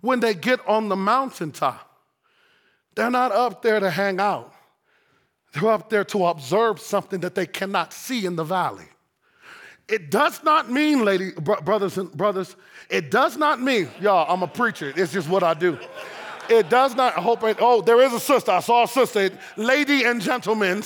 When 0.00 0.20
they 0.20 0.34
get 0.34 0.66
on 0.66 0.88
the 0.88 0.96
mountaintop, 0.96 1.86
they're 2.94 3.10
not 3.10 3.32
up 3.32 3.62
there 3.62 3.80
to 3.80 3.90
hang 3.90 4.20
out. 4.20 4.52
They're 5.52 5.70
up 5.70 5.90
there 5.90 6.04
to 6.04 6.26
observe 6.26 6.80
something 6.80 7.20
that 7.20 7.34
they 7.34 7.46
cannot 7.46 7.92
see 7.92 8.24
in 8.24 8.36
the 8.36 8.44
valley. 8.44 8.86
It 9.88 10.10
does 10.10 10.44
not 10.44 10.70
mean, 10.70 11.04
lady, 11.04 11.32
brothers 11.32 11.98
and 11.98 12.12
brothers, 12.12 12.54
it 12.88 13.10
does 13.10 13.36
not 13.36 13.60
mean, 13.60 13.88
y'all, 14.00 14.32
I'm 14.32 14.42
a 14.44 14.46
preacher. 14.46 14.92
It's 14.94 15.12
just 15.12 15.28
what 15.28 15.42
I 15.42 15.54
do. 15.54 15.78
It 16.50 16.68
does 16.68 16.96
not, 16.96 17.14
hope, 17.14 17.44
it, 17.44 17.58
oh, 17.60 17.80
there 17.80 18.00
is 18.02 18.12
a 18.12 18.18
sister. 18.18 18.50
I 18.50 18.58
saw 18.58 18.82
a 18.82 18.88
sister. 18.88 19.30
Lady 19.56 20.02
and 20.02 20.20
gentlemen, 20.20 20.82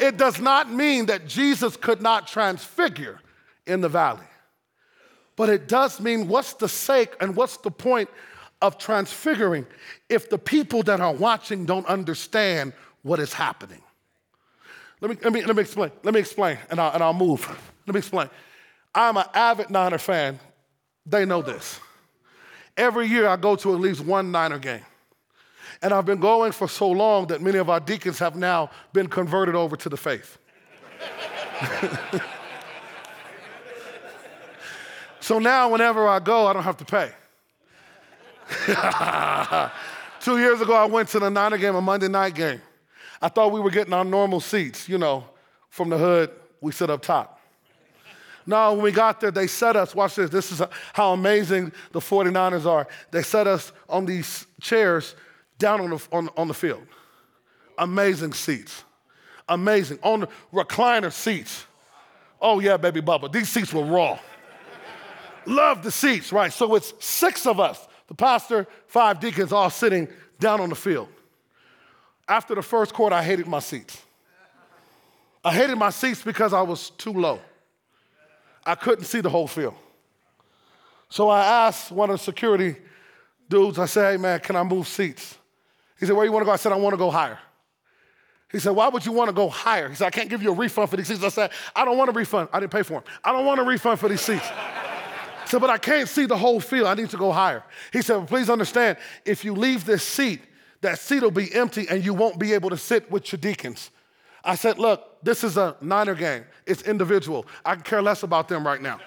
it 0.00 0.16
does 0.16 0.40
not 0.40 0.72
mean 0.72 1.06
that 1.06 1.28
Jesus 1.28 1.76
could 1.76 2.02
not 2.02 2.26
transfigure 2.26 3.20
in 3.64 3.80
the 3.80 3.88
valley. 3.88 4.26
But 5.36 5.50
it 5.50 5.68
does 5.68 6.00
mean 6.00 6.26
what's 6.26 6.54
the 6.54 6.68
sake 6.68 7.14
and 7.20 7.36
what's 7.36 7.58
the 7.58 7.70
point 7.70 8.10
of 8.60 8.76
transfiguring 8.76 9.68
if 10.08 10.30
the 10.30 10.38
people 10.38 10.82
that 10.82 11.00
are 11.00 11.14
watching 11.14 11.64
don't 11.64 11.86
understand 11.86 12.72
what 13.02 13.20
is 13.20 13.32
happening? 13.32 13.82
Let 15.00 15.12
me, 15.12 15.16
let 15.22 15.32
me, 15.32 15.44
let 15.44 15.54
me 15.54 15.62
explain. 15.62 15.92
Let 16.02 16.14
me 16.14 16.20
explain, 16.20 16.58
and 16.70 16.80
I'll, 16.80 16.92
and 16.92 17.04
I'll 17.04 17.14
move. 17.14 17.46
Let 17.86 17.94
me 17.94 17.98
explain. 17.98 18.28
I'm 18.92 19.16
an 19.16 19.26
avid 19.32 19.70
Niner 19.70 19.98
fan. 19.98 20.40
They 21.06 21.24
know 21.24 21.40
this. 21.40 21.78
Every 22.76 23.06
year 23.06 23.28
I 23.28 23.36
go 23.36 23.54
to 23.54 23.74
at 23.74 23.80
least 23.80 24.00
one 24.00 24.32
Niner 24.32 24.58
game. 24.58 24.82
And 25.82 25.92
I've 25.92 26.06
been 26.06 26.20
going 26.20 26.52
for 26.52 26.68
so 26.68 26.90
long 26.90 27.26
that 27.28 27.42
many 27.42 27.58
of 27.58 27.68
our 27.70 27.80
deacons 27.80 28.18
have 28.18 28.36
now 28.36 28.70
been 28.92 29.08
converted 29.08 29.54
over 29.54 29.76
to 29.76 29.88
the 29.88 29.96
faith. 29.96 30.38
so 35.20 35.38
now, 35.38 35.70
whenever 35.70 36.08
I 36.08 36.20
go, 36.20 36.46
I 36.46 36.52
don't 36.52 36.62
have 36.62 36.76
to 36.78 36.84
pay. 36.84 37.10
Two 40.20 40.38
years 40.38 40.60
ago, 40.60 40.74
I 40.74 40.86
went 40.86 41.08
to 41.10 41.18
the 41.18 41.30
Niner 41.30 41.58
game, 41.58 41.74
a 41.74 41.80
Monday 41.80 42.08
night 42.08 42.34
game. 42.34 42.60
I 43.20 43.28
thought 43.28 43.52
we 43.52 43.60
were 43.60 43.70
getting 43.70 43.92
our 43.92 44.04
normal 44.04 44.40
seats, 44.40 44.88
you 44.88 44.98
know, 44.98 45.24
from 45.70 45.88
the 45.90 45.98
hood, 45.98 46.30
we 46.60 46.72
sit 46.72 46.90
up 46.90 47.02
top. 47.02 47.40
No, 48.46 48.74
when 48.74 48.82
we 48.82 48.92
got 48.92 49.20
there, 49.20 49.30
they 49.30 49.46
set 49.46 49.76
us, 49.76 49.94
watch 49.94 50.16
this, 50.16 50.30
this 50.30 50.52
is 50.52 50.60
how 50.92 51.12
amazing 51.12 51.72
the 51.92 52.00
49ers 52.00 52.66
are. 52.66 52.86
They 53.10 53.22
set 53.22 53.46
us 53.46 53.72
on 53.88 54.04
these 54.04 54.46
chairs 54.60 55.14
down 55.58 55.80
on 55.80 55.90
the, 55.90 56.06
on, 56.12 56.28
on 56.36 56.48
the 56.48 56.54
field. 56.54 56.86
Amazing 57.78 58.32
seats. 58.32 58.84
Amazing. 59.48 59.98
On 60.02 60.20
the 60.20 60.28
recliner 60.52 61.12
seats. 61.12 61.66
Oh, 62.40 62.60
yeah, 62.60 62.76
baby 62.76 63.00
Bubba. 63.00 63.32
These 63.32 63.48
seats 63.48 63.72
were 63.72 63.84
raw. 63.84 64.18
Love 65.46 65.82
the 65.82 65.90
seats, 65.90 66.32
right? 66.32 66.52
So 66.52 66.74
it's 66.74 66.94
six 67.00 67.46
of 67.46 67.60
us 67.60 67.86
the 68.06 68.14
pastor, 68.14 68.66
five 68.86 69.18
deacons, 69.18 69.52
all 69.52 69.70
sitting 69.70 70.08
down 70.38 70.60
on 70.60 70.68
the 70.68 70.74
field. 70.74 71.08
After 72.28 72.54
the 72.54 72.62
first 72.62 72.92
quarter, 72.92 73.16
I 73.16 73.22
hated 73.22 73.46
my 73.46 73.60
seats. 73.60 74.02
I 75.44 75.52
hated 75.52 75.76
my 75.76 75.90
seats 75.90 76.22
because 76.22 76.52
I 76.52 76.62
was 76.62 76.90
too 76.90 77.12
low. 77.12 77.40
I 78.64 78.74
couldn't 78.74 79.04
see 79.04 79.20
the 79.20 79.30
whole 79.30 79.46
field. 79.46 79.74
So 81.08 81.28
I 81.28 81.66
asked 81.66 81.92
one 81.92 82.10
of 82.10 82.18
the 82.18 82.24
security 82.24 82.76
dudes, 83.48 83.78
I 83.78 83.86
said, 83.86 84.12
hey 84.12 84.16
man, 84.16 84.40
can 84.40 84.56
I 84.56 84.62
move 84.62 84.88
seats? 84.88 85.38
He 85.98 86.06
said, 86.06 86.16
Where 86.16 86.24
you 86.24 86.32
want 86.32 86.42
to 86.42 86.46
go? 86.46 86.52
I 86.52 86.56
said, 86.56 86.72
I 86.72 86.76
want 86.76 86.92
to 86.92 86.98
go 86.98 87.10
higher. 87.10 87.38
He 88.50 88.58
said, 88.58 88.70
Why 88.70 88.88
would 88.88 89.04
you 89.04 89.12
want 89.12 89.28
to 89.28 89.34
go 89.34 89.48
higher? 89.48 89.88
He 89.88 89.94
said, 89.94 90.06
I 90.06 90.10
can't 90.10 90.30
give 90.30 90.42
you 90.42 90.50
a 90.50 90.54
refund 90.54 90.90
for 90.90 90.96
these 90.96 91.08
seats. 91.08 91.22
I 91.22 91.28
said, 91.28 91.50
I 91.74 91.84
don't 91.84 91.98
want 91.98 92.10
a 92.10 92.12
refund. 92.12 92.48
I 92.52 92.60
didn't 92.60 92.72
pay 92.72 92.82
for 92.82 92.94
them. 92.94 93.04
I 93.24 93.32
don't 93.32 93.46
want 93.46 93.60
a 93.60 93.64
refund 93.64 93.98
for 94.00 94.08
these 94.08 94.20
seats. 94.20 94.46
He 94.46 95.48
said, 95.50 95.60
But 95.60 95.70
I 95.70 95.78
can't 95.78 96.08
see 96.08 96.26
the 96.26 96.36
whole 96.36 96.60
field. 96.60 96.86
I 96.86 96.94
need 96.94 97.10
to 97.10 97.16
go 97.16 97.32
higher. 97.32 97.64
He 97.92 98.02
said, 98.02 98.16
well, 98.16 98.26
Please 98.26 98.48
understand, 98.48 98.98
if 99.24 99.44
you 99.44 99.54
leave 99.54 99.84
this 99.84 100.02
seat, 100.02 100.40
that 100.82 100.98
seat 100.98 101.22
will 101.22 101.30
be 101.30 101.52
empty 101.54 101.88
and 101.88 102.04
you 102.04 102.14
won't 102.14 102.38
be 102.38 102.52
able 102.52 102.70
to 102.70 102.76
sit 102.76 103.10
with 103.10 103.32
your 103.32 103.40
deacons. 103.40 103.90
I 104.44 104.54
said, 104.54 104.78
Look, 104.78 105.22
this 105.22 105.42
is 105.42 105.56
a 105.56 105.76
Niner 105.80 106.14
game. 106.14 106.44
It's 106.66 106.82
individual. 106.82 107.46
I 107.64 107.74
can 107.74 107.82
care 107.82 108.02
less 108.02 108.22
about 108.22 108.48
them 108.48 108.66
right 108.66 108.80
now. 108.80 109.00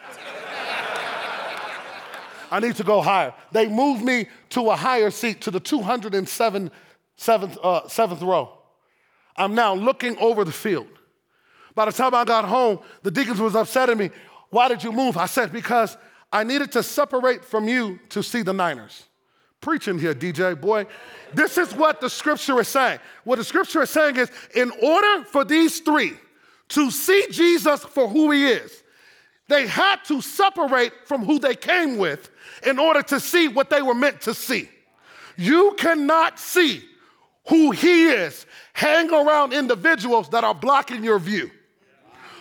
I 2.52 2.60
need 2.60 2.76
to 2.78 2.84
go 2.84 3.02
higher. 3.02 3.34
They 3.52 3.68
moved 3.68 4.04
me 4.04 4.28
to 4.50 4.70
a 4.70 4.76
higher 4.76 5.12
seat, 5.12 5.42
to 5.42 5.52
the 5.52 5.60
207 5.60 6.72
seventh, 7.18 7.58
uh, 7.62 7.88
seventh 7.88 8.22
row. 8.22 8.52
I'm 9.36 9.56
now 9.56 9.74
looking 9.74 10.18
over 10.18 10.44
the 10.44 10.52
field. 10.52 10.88
By 11.76 11.86
the 11.86 11.92
time 11.92 12.16
I 12.16 12.24
got 12.24 12.46
home, 12.46 12.80
the 13.04 13.12
deacons 13.12 13.40
was 13.40 13.56
upset 13.56 13.90
at 13.90 13.98
me. 13.98 14.10
Why 14.50 14.68
did 14.68 14.84
you 14.84 14.92
move? 14.92 15.18
I 15.18 15.26
said, 15.26 15.52
because 15.52 15.98
I 16.32 16.44
needed 16.44 16.72
to 16.74 16.84
separate 16.84 17.44
from 17.44 17.68
you 17.68 18.00
to 18.10 18.24
see 18.24 18.42
the 18.42 18.54
Niners. 18.54 19.04
Preaching 19.62 20.00
here, 20.00 20.14
DJ, 20.14 20.60
boy. 20.60 20.86
This 21.34 21.58
is 21.58 21.74
what 21.74 22.00
the 22.00 22.10
scripture 22.10 22.60
is 22.60 22.68
saying. 22.68 23.00
What 23.24 23.38
the 23.38 23.44
scripture 23.44 23.82
is 23.82 23.90
saying 23.90 24.16
is, 24.16 24.32
in 24.56 24.72
order 24.82 25.24
for 25.26 25.44
these 25.44 25.80
three 25.80 26.14
to 26.70 26.92
see 26.92 27.28
Jesus 27.32 27.84
for 27.84 28.08
who 28.08 28.32
he 28.32 28.48
is, 28.48 28.84
they 29.48 29.68
had 29.68 30.04
to 30.06 30.22
separate 30.22 30.94
from 31.06 31.24
who 31.24 31.40
they 31.40 31.56
came 31.56 31.98
with 31.98 32.30
in 32.66 32.80
order 32.80 33.02
to 33.04 33.20
see 33.20 33.48
what 33.48 33.70
they 33.70 33.82
were 33.82 33.96
meant 33.96 34.22
to 34.22 34.34
see. 34.34 34.70
You 35.38 35.76
cannot 35.78 36.40
see 36.40 36.84
who 37.48 37.72
He 37.72 38.08
is 38.08 38.46
hang 38.74 39.12
around 39.12 39.54
individuals 39.54 40.30
that 40.30 40.44
are 40.44 40.56
blocking 40.56 41.04
your 41.04 41.20
view. 41.20 41.50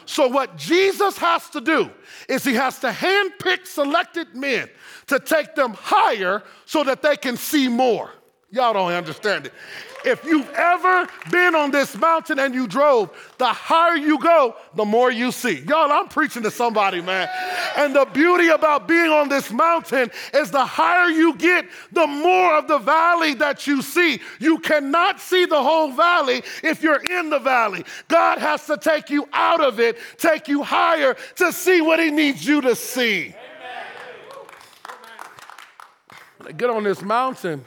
So, 0.05 0.29
what 0.29 0.57
Jesus 0.57 1.19
has 1.19 1.49
to 1.51 1.61
do 1.61 1.91
is 2.29 2.45
He 2.45 2.55
has 2.55 2.79
to 2.81 2.89
handpick 2.89 3.67
selected 3.67 4.35
men 4.35 4.69
to 5.09 5.19
take 5.19 5.55
them 5.55 5.75
higher 5.75 6.43
so 6.65 6.85
that 6.85 7.03
they 7.03 7.17
can 7.17 7.37
see 7.37 7.69
more. 7.69 8.11
Y'all 8.57 8.73
don't 8.73 8.91
understand 8.91 9.45
it. 9.45 9.53
If 10.03 10.25
you've 10.25 10.49
ever 10.51 11.07
been 11.31 11.55
on 11.55 11.71
this 11.73 11.95
mountain 11.95 12.39
and 12.39 12.55
you 12.55 12.67
drove, 12.67 13.11
the 13.37 13.47
higher 13.47 13.97
you 13.97 14.19
go, 14.19 14.57
the 14.75 14.85
more 14.85 15.11
you 15.11 15.31
see. 15.31 15.61
Y'all, 15.69 15.93
I'm 15.93 16.09
preaching 16.09 16.43
to 16.45 16.51
somebody, 16.51 17.03
man. 17.03 17.29
And 17.77 17.95
the 17.95 18.07
beauty 18.07 18.49
about 18.49 18.89
being 18.89 19.11
on 19.11 19.29
this 19.29 19.51
mountain 19.53 20.11
is 20.33 20.51
the 20.51 20.65
higher 20.65 21.11
you 21.11 21.35
get, 21.35 21.67
the 21.93 22.07
more 22.07 22.57
of 22.57 22.67
the 22.67 22.79
valley 22.79 23.35
that 23.35 23.67
you 23.67 23.83
see. 23.83 24.21
You 24.39 24.59
cannot 24.61 25.21
see 25.21 25.45
the 25.45 25.63
whole 25.63 25.91
valley 25.93 26.43
if 26.63 26.83
you're 26.83 27.03
in 27.11 27.29
the 27.29 27.41
valley. 27.41 27.85
God 28.09 28.39
has 28.39 28.65
to 28.69 28.79
take 28.79 29.11
you 29.11 29.29
out 29.35 29.61
of 29.61 29.81
it, 29.81 29.99
take 30.17 30.49
you 30.49 30.63
higher 30.63 31.15
to 31.35 31.53
see 31.53 31.83
what 31.83 32.01
He 32.01 32.11
needs 32.11 32.47
you 32.47 32.63
to 32.63 32.75
see. 32.75 33.35
Get 36.57 36.71
on 36.71 36.85
this 36.85 37.03
mountain 37.03 37.63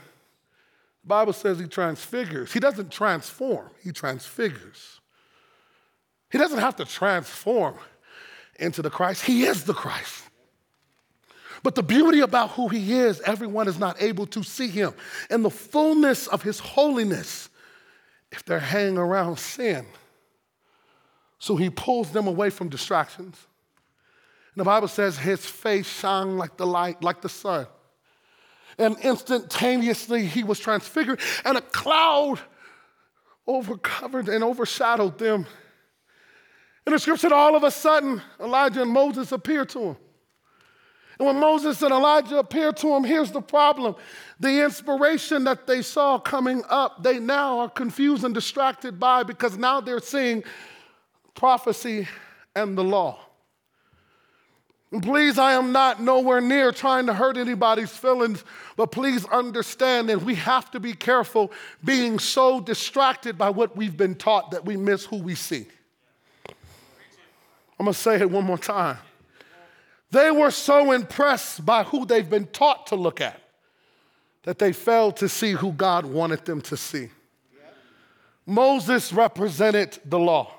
Bible 1.09 1.33
says 1.33 1.59
he 1.59 1.65
transfigures. 1.65 2.53
He 2.53 2.59
doesn't 2.61 2.91
transform, 2.91 3.69
he 3.83 3.91
transfigures. 3.91 5.01
He 6.31 6.37
doesn't 6.37 6.59
have 6.59 6.75
to 6.77 6.85
transform 6.85 7.75
into 8.59 8.81
the 8.81 8.91
Christ, 8.91 9.25
he 9.25 9.43
is 9.43 9.63
the 9.65 9.73
Christ. 9.73 10.23
But 11.61 11.75
the 11.75 11.83
beauty 11.83 12.21
about 12.21 12.51
who 12.51 12.69
he 12.69 12.93
is, 12.93 13.19
everyone 13.21 13.67
is 13.67 13.77
not 13.77 14.01
able 14.01 14.27
to 14.27 14.43
see 14.43 14.69
him. 14.69 14.93
In 15.29 15.41
the 15.41 15.49
fullness 15.49 16.27
of 16.27 16.41
his 16.41 16.59
holiness, 16.59 17.49
if 18.31 18.45
they're 18.45 18.59
hanging 18.59 18.97
around 18.97 19.39
sin. 19.39 19.85
So 21.39 21.57
he 21.57 21.69
pulls 21.69 22.11
them 22.11 22.27
away 22.27 22.49
from 22.49 22.69
distractions. 22.69 23.35
And 24.53 24.61
the 24.61 24.65
Bible 24.65 24.87
says 24.87 25.17
his 25.17 25.45
face 25.45 25.87
shone 25.87 26.37
like 26.37 26.55
the 26.55 26.67
light, 26.67 27.03
like 27.03 27.21
the 27.21 27.29
sun 27.29 27.67
and 28.79 28.97
instantaneously 28.99 30.25
he 30.25 30.43
was 30.43 30.59
transfigured, 30.59 31.19
and 31.45 31.57
a 31.57 31.61
cloud 31.61 32.39
overcovered 33.47 34.29
and 34.29 34.43
overshadowed 34.43 35.17
them. 35.19 35.45
And 36.85 36.95
the 36.95 36.99
scripture 36.99 37.21
said, 37.21 37.31
all 37.31 37.55
of 37.55 37.63
a 37.63 37.71
sudden, 37.71 38.21
Elijah 38.39 38.81
and 38.81 38.91
Moses 38.91 39.31
appeared 39.31 39.69
to 39.69 39.79
him. 39.79 39.97
And 41.19 41.27
when 41.27 41.39
Moses 41.39 41.81
and 41.81 41.91
Elijah 41.91 42.37
appeared 42.37 42.77
to 42.77 42.95
him, 42.95 43.03
here's 43.03 43.31
the 43.31 43.41
problem. 43.41 43.95
The 44.39 44.63
inspiration 44.63 45.43
that 45.43 45.67
they 45.67 45.81
saw 45.81 46.17
coming 46.17 46.63
up, 46.69 47.03
they 47.03 47.19
now 47.19 47.59
are 47.59 47.69
confused 47.69 48.23
and 48.23 48.33
distracted 48.33 48.99
by 48.99 49.23
because 49.23 49.57
now 49.57 49.81
they're 49.81 49.99
seeing 49.99 50.43
prophecy 51.35 52.07
and 52.55 52.77
the 52.77 52.83
law. 52.83 53.19
And 54.91 55.03
please, 55.03 55.37
I 55.37 55.53
am 55.53 55.71
not 55.71 56.01
nowhere 56.01 56.41
near 56.41 56.71
trying 56.71 57.05
to 57.05 57.13
hurt 57.13 57.37
anybody's 57.37 57.91
feelings, 57.91 58.43
but 58.75 58.91
please 58.91 59.23
understand 59.25 60.09
that 60.09 60.23
we 60.23 60.33
have 60.35 60.71
to 60.71 60.79
be 60.79 60.93
careful 60.93 61.51
being 61.83 62.17
so 62.17 62.59
distracted 62.59 63.37
by 63.37 63.51
what 63.51 63.77
we've 63.77 63.95
been 63.95 64.15
taught 64.15 64.49
that 64.51 64.65
we 64.65 64.77
miss 64.77 65.05
who 65.05 65.17
we 65.17 65.35
see. 65.35 65.67
I'm 67.79 67.85
gonna 67.85 67.93
say 67.93 68.15
it 68.15 68.29
one 68.29 68.45
more 68.45 68.57
time. 68.57 68.97
They 70.11 70.31
were 70.31 70.51
so 70.51 70.91
impressed 70.91 71.63
by 71.65 71.83
who 71.83 72.05
they've 72.05 72.29
been 72.29 72.47
taught 72.47 72.87
to 72.87 72.95
look 72.95 73.21
at 73.21 73.39
that 74.43 74.57
they 74.57 74.73
failed 74.73 75.17
to 75.17 75.29
see 75.29 75.51
who 75.51 75.71
God 75.71 76.05
wanted 76.05 76.45
them 76.45 76.61
to 76.61 76.75
see. 76.75 77.09
Moses 78.45 79.13
represented 79.13 79.99
the 80.03 80.17
law. 80.17 80.58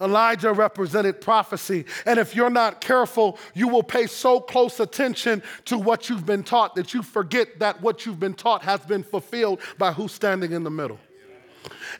Elijah 0.00 0.52
represented 0.52 1.20
prophecy. 1.20 1.84
And 2.04 2.18
if 2.18 2.34
you're 2.34 2.50
not 2.50 2.80
careful, 2.80 3.38
you 3.54 3.68
will 3.68 3.82
pay 3.82 4.06
so 4.06 4.40
close 4.40 4.80
attention 4.80 5.42
to 5.66 5.78
what 5.78 6.08
you've 6.08 6.26
been 6.26 6.42
taught 6.42 6.74
that 6.76 6.94
you 6.94 7.02
forget 7.02 7.58
that 7.58 7.80
what 7.80 8.06
you've 8.06 8.20
been 8.20 8.34
taught 8.34 8.62
has 8.62 8.80
been 8.80 9.02
fulfilled 9.02 9.60
by 9.78 9.92
who's 9.92 10.12
standing 10.12 10.52
in 10.52 10.64
the 10.64 10.70
middle. 10.70 10.98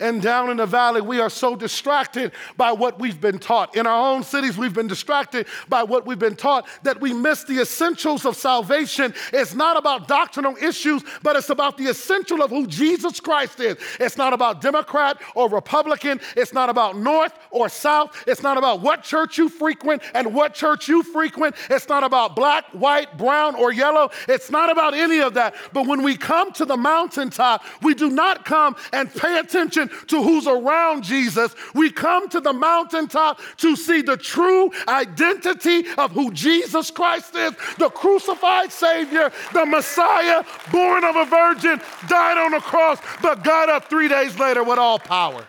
And 0.01 0.23
down 0.23 0.51
in 0.51 0.59
the 0.59 0.67
valley, 0.67 1.01
we 1.01 1.21
are 1.21 1.31
so 1.31 1.57
distracted 1.57 2.33
by 2.57 2.73
what 2.73 2.99
we've 2.99 3.21
been 3.21 3.39
taught. 3.39 3.77
In 3.77 3.87
our 3.87 4.13
own 4.13 4.23
cities, 4.23 4.57
we've 4.57 4.75
been 4.75 4.87
distracted 4.87 5.47
by 5.69 5.83
what 5.83 6.07
we've 6.07 6.19
been 6.19 6.37
taught 6.37 6.67
that 6.83 7.01
we 7.01 7.13
miss 7.13 7.45
the 7.45 7.61
essentials 7.61 8.25
of 8.25 8.37
salvation. 8.37 9.15
It's 9.33 9.55
not 9.55 9.77
about 9.77 10.09
doctrinal 10.09 10.57
issues, 10.57 11.03
but 11.23 11.37
it's 11.37 11.51
about 11.51 11.77
the 11.77 11.87
essential 11.87 12.43
of 12.43 12.51
who 12.51 12.67
Jesus 12.67 13.21
Christ 13.21 13.61
is. 13.61 13.77
It's 14.01 14.17
not 14.17 14.33
about 14.33 14.61
Democrat 14.61 15.21
or 15.35 15.49
Republican. 15.49 16.21
It's 16.37 16.53
not 16.53 16.69
about 16.69 16.97
North 16.97 17.33
or 17.51 17.69
South. 17.69 18.25
It's 18.27 18.43
not 18.43 18.59
about 18.59 18.81
what 18.81 19.03
church 19.03 19.39
you 19.39 19.49
frequent 19.49 20.03
and 20.15 20.35
what 20.35 20.55
church 20.55 20.89
you 20.89 21.03
frequent. 21.03 21.57
It's 21.71 21.89
not 21.89 22.05
about 22.05 22.37
black, 22.37 22.65
white, 22.73 23.17
brown, 23.17 23.55
or 23.55 23.73
yellow. 23.73 24.11
It's 24.29 24.51
not 24.51 24.71
about 24.71 24.95
any 24.95 25.21
of 25.21 25.35
that. 25.35 25.55
But 25.73 25.87
when 25.87 26.03
we 26.03 26.17
come 26.17 26.53
to 26.53 26.65
the 26.65 26.77
mountaintop, 26.77 27.65
we 27.83 27.95
do 27.95 28.11
not 28.11 28.45
come 28.45 28.77
and 28.93 29.13
pay 29.13 29.39
attention 29.39 29.86
attention 29.87 30.09
to 30.09 30.23
who's 30.23 30.47
around 30.47 31.05
Jesus. 31.05 31.55
We 31.75 31.91
come 31.91 32.29
to 32.31 32.41
the 32.41 32.53
mountaintop 32.53 33.41
to 33.59 33.77
see 33.77 34.03
the 34.03 34.17
true 34.17 34.71
identity 34.89 35.85
of 35.99 36.13
who 36.13 36.33
Jesus 36.33 36.91
Christ 36.91 37.35
is 37.35 37.53
the 37.79 37.89
crucified 37.91 38.73
Savior, 38.73 39.31
the 39.53 39.67
Messiah, 39.67 40.45
born 40.71 41.05
of 41.05 41.17
a 41.17 41.25
virgin, 41.25 41.81
died 42.09 42.39
on 42.39 42.55
a 42.55 42.61
cross, 42.61 42.99
but 43.23 43.45
got 43.45 43.69
up 43.69 43.89
three 43.89 44.09
days 44.09 44.39
later 44.39 44.63
with 44.63 44.79
all 44.79 44.99
power. 44.99 45.45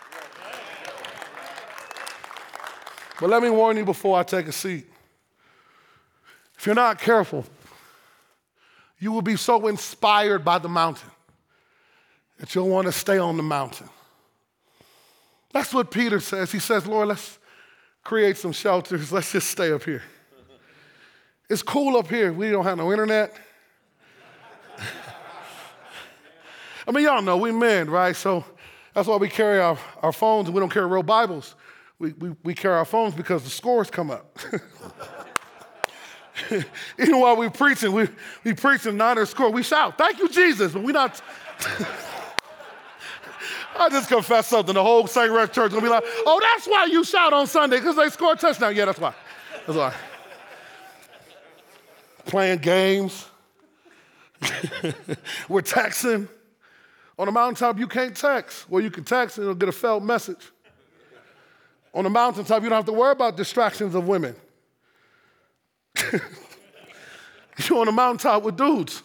But 3.20 3.30
let 3.30 3.42
me 3.42 3.50
warn 3.50 3.78
you 3.78 3.86
before 3.86 4.20
I 4.20 4.24
take 4.24 4.48
a 4.48 4.52
seat. 4.52 4.86
If 6.58 6.66
you're 6.66 6.76
not 6.76 7.00
careful, 7.00 7.46
you 9.00 9.12
will 9.12 9.22
be 9.22 9.36
so 9.36 9.68
inspired 9.68 10.44
by 10.44 10.60
the 10.60 10.70
mountain 10.70 11.10
that 12.40 12.54
you'll 12.54 12.70
want 12.70 12.86
to 12.86 12.92
stay 12.92 13.18
on 13.18 13.38
the 13.38 13.44
mountain. 13.44 13.90
That's 15.52 15.74
what 15.74 15.92
Peter 15.92 16.20
says. 16.20 16.52
He 16.52 16.60
says, 16.60 16.86
Lord, 16.86 17.08
let's 17.08 17.40
create 18.04 18.38
some 18.38 18.52
shelters. 18.52 19.12
Let's 19.12 19.32
just 19.32 19.50
stay 19.50 19.72
up 19.72 19.84
here. 19.84 20.04
It's 21.50 21.64
cool 21.64 21.98
up 21.98 22.10
here. 22.10 22.34
We 22.34 22.50
don't 22.52 22.66
have 22.66 22.78
no 22.78 22.92
internet. 22.92 23.34
I 26.88 26.92
mean, 26.92 27.06
y'all 27.06 27.22
know 27.22 27.38
we 27.38 27.52
men, 27.52 27.90
right? 27.90 28.16
So 28.16 28.44
that's 28.94 29.08
why 29.08 29.18
we 29.18 29.30
carry 29.30 29.60
our, 29.60 29.78
our 30.02 30.12
phones 30.12 30.48
and 30.48 30.56
we 30.56 30.60
don't 30.60 30.72
carry 30.72 30.88
real 30.88 31.04
Bibles. 31.04 31.56
We, 32.00 32.14
we, 32.14 32.36
we 32.44 32.54
carry 32.54 32.76
our 32.76 32.86
phones 32.86 33.14
because 33.14 33.44
the 33.44 33.50
scores 33.50 33.90
come 33.90 34.12
up. 34.12 34.38
Even 37.00 37.20
while 37.20 37.36
we're 37.36 37.50
preaching, 37.50 37.92
we, 37.92 38.08
we 38.44 38.54
preaching 38.54 38.96
Niners 38.98 39.32
score. 39.32 39.50
We 39.52 39.64
shout, 39.64 39.98
thank 39.98 40.20
you, 40.20 40.30
Jesus, 40.30 40.74
but 40.74 40.84
we're 40.84 40.92
not. 40.92 41.22
I 43.80 43.90
just 43.90 44.10
confess 44.10 44.48
something. 44.48 44.74
The 44.74 44.84
whole 44.84 45.08
St. 45.08 45.32
Rex 45.32 45.54
Church 45.54 45.72
gonna 45.72 45.82
be 45.82 45.90
like, 45.90 46.04
oh, 46.06 46.40
that's 46.42 46.68
why 46.68 46.86
you 46.86 47.04
shout 47.04 47.34
on 47.34 47.48
Sunday, 47.48 47.78
because 47.78 47.96
they 47.96 48.10
scored 48.10 48.38
a 48.38 48.42
touchdown. 48.42 48.76
Yeah, 48.76 48.86
that's 48.86 49.00
why. 49.00 49.14
That's 49.66 49.78
why. 49.78 49.94
Playing 52.26 52.60
games. 52.60 53.26
We're 55.50 55.62
texting. 55.62 56.28
On 57.20 57.26
the 57.26 57.32
mountaintop, 57.32 57.80
you 57.80 57.88
can't 57.88 58.16
text. 58.16 58.70
Well, 58.70 58.84
you 58.84 58.92
can 58.92 59.04
text 59.04 59.38
and 59.38 59.46
it'll 59.46 59.56
get 59.56 59.70
a 59.70 59.74
failed 59.74 60.04
message. 60.04 60.52
On 61.94 62.04
the 62.04 62.10
mountaintop, 62.10 62.62
you 62.62 62.70
don't 62.70 62.76
have 62.76 62.86
to 62.86 62.94
worry 62.94 63.12
about 63.12 63.38
distractions 63.38 63.96
of 63.96 64.08
women. 64.08 64.36
You're 66.12 67.80
on 67.80 67.88
the 67.88 67.92
mountaintop 67.92 68.44
with 68.44 68.56
dudes. 68.56 69.02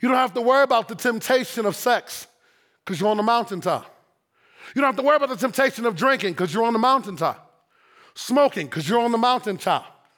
You 0.00 0.08
don't 0.08 0.16
have 0.16 0.32
to 0.34 0.40
worry 0.40 0.62
about 0.62 0.86
the 0.88 0.94
temptation 0.94 1.66
of 1.66 1.74
sex 1.74 2.28
because 2.90 3.00
you're 3.00 3.10
on 3.10 3.18
the 3.18 3.22
mountaintop. 3.22 3.86
You 4.74 4.82
don't 4.82 4.88
have 4.88 4.96
to 4.96 5.02
worry 5.02 5.14
about 5.14 5.28
the 5.28 5.36
temptation 5.36 5.86
of 5.86 5.94
drinking 5.94 6.32
because 6.32 6.52
you're 6.52 6.64
on 6.64 6.72
the 6.72 6.78
mountaintop. 6.80 7.64
Smoking 8.16 8.66
because 8.66 8.88
you're 8.88 8.98
on 8.98 9.12
the 9.12 9.18
mountaintop. 9.18 10.08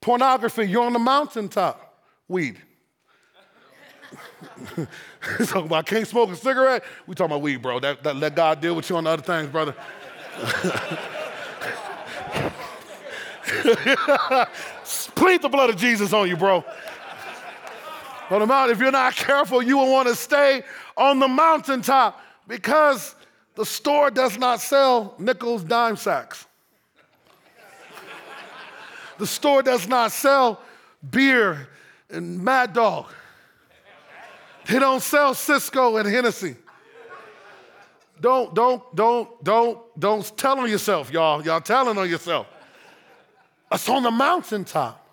Pornography, 0.00 0.68
you're 0.68 0.84
on 0.84 0.92
the 0.92 1.00
mountaintop. 1.00 2.00
Weed. 2.28 2.58
talking 4.76 5.66
about 5.66 5.86
can't 5.86 6.06
smoke 6.06 6.30
a 6.30 6.36
cigarette. 6.36 6.84
We 7.08 7.16
talking 7.16 7.32
about 7.32 7.42
weed, 7.42 7.56
bro. 7.56 7.80
That, 7.80 8.04
that, 8.04 8.14
let 8.14 8.36
God 8.36 8.60
deal 8.60 8.76
with 8.76 8.88
you 8.88 8.94
on 8.94 9.02
the 9.02 9.10
other 9.10 9.22
things, 9.22 9.48
brother. 9.48 9.74
Plead 15.16 15.42
the 15.42 15.48
blood 15.48 15.70
of 15.70 15.76
Jesus 15.76 16.12
on 16.12 16.28
you, 16.28 16.36
bro. 16.36 16.64
On 18.32 18.40
the 18.40 18.46
mountain, 18.46 18.74
if 18.74 18.80
you're 18.80 18.90
not 18.90 19.14
careful, 19.14 19.62
you 19.62 19.76
will 19.76 19.92
want 19.92 20.08
to 20.08 20.16
stay 20.16 20.62
on 20.96 21.18
the 21.18 21.28
mountaintop 21.28 22.18
because 22.48 23.14
the 23.56 23.66
store 23.66 24.10
does 24.10 24.38
not 24.38 24.58
sell 24.58 25.14
nickels, 25.18 25.62
dime 25.62 25.96
sacks. 25.96 26.46
the 29.18 29.26
store 29.26 29.62
does 29.62 29.86
not 29.86 30.12
sell 30.12 30.62
beer 31.10 31.68
and 32.08 32.42
Mad 32.42 32.72
Dog. 32.72 33.12
They 34.66 34.78
don't 34.78 35.02
sell 35.02 35.34
Cisco 35.34 35.98
and 35.98 36.08
Hennessy. 36.08 36.56
Don't, 38.18 38.54
don't, 38.54 38.96
don't, 38.96 39.44
don't, 39.44 40.00
don't 40.00 40.38
tell 40.38 40.58
on 40.58 40.70
yourself, 40.70 41.12
y'all. 41.12 41.44
Y'all 41.44 41.60
telling 41.60 41.98
on 41.98 42.08
yourself. 42.08 42.46
It's 43.70 43.86
on 43.90 44.02
the 44.02 44.10
mountaintop. 44.10 45.06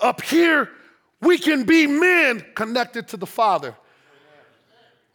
Up 0.00 0.22
here, 0.22 0.70
We 1.20 1.38
can 1.38 1.64
be 1.64 1.86
men 1.86 2.44
connected 2.54 3.08
to 3.08 3.16
the 3.16 3.26
Father. 3.26 3.74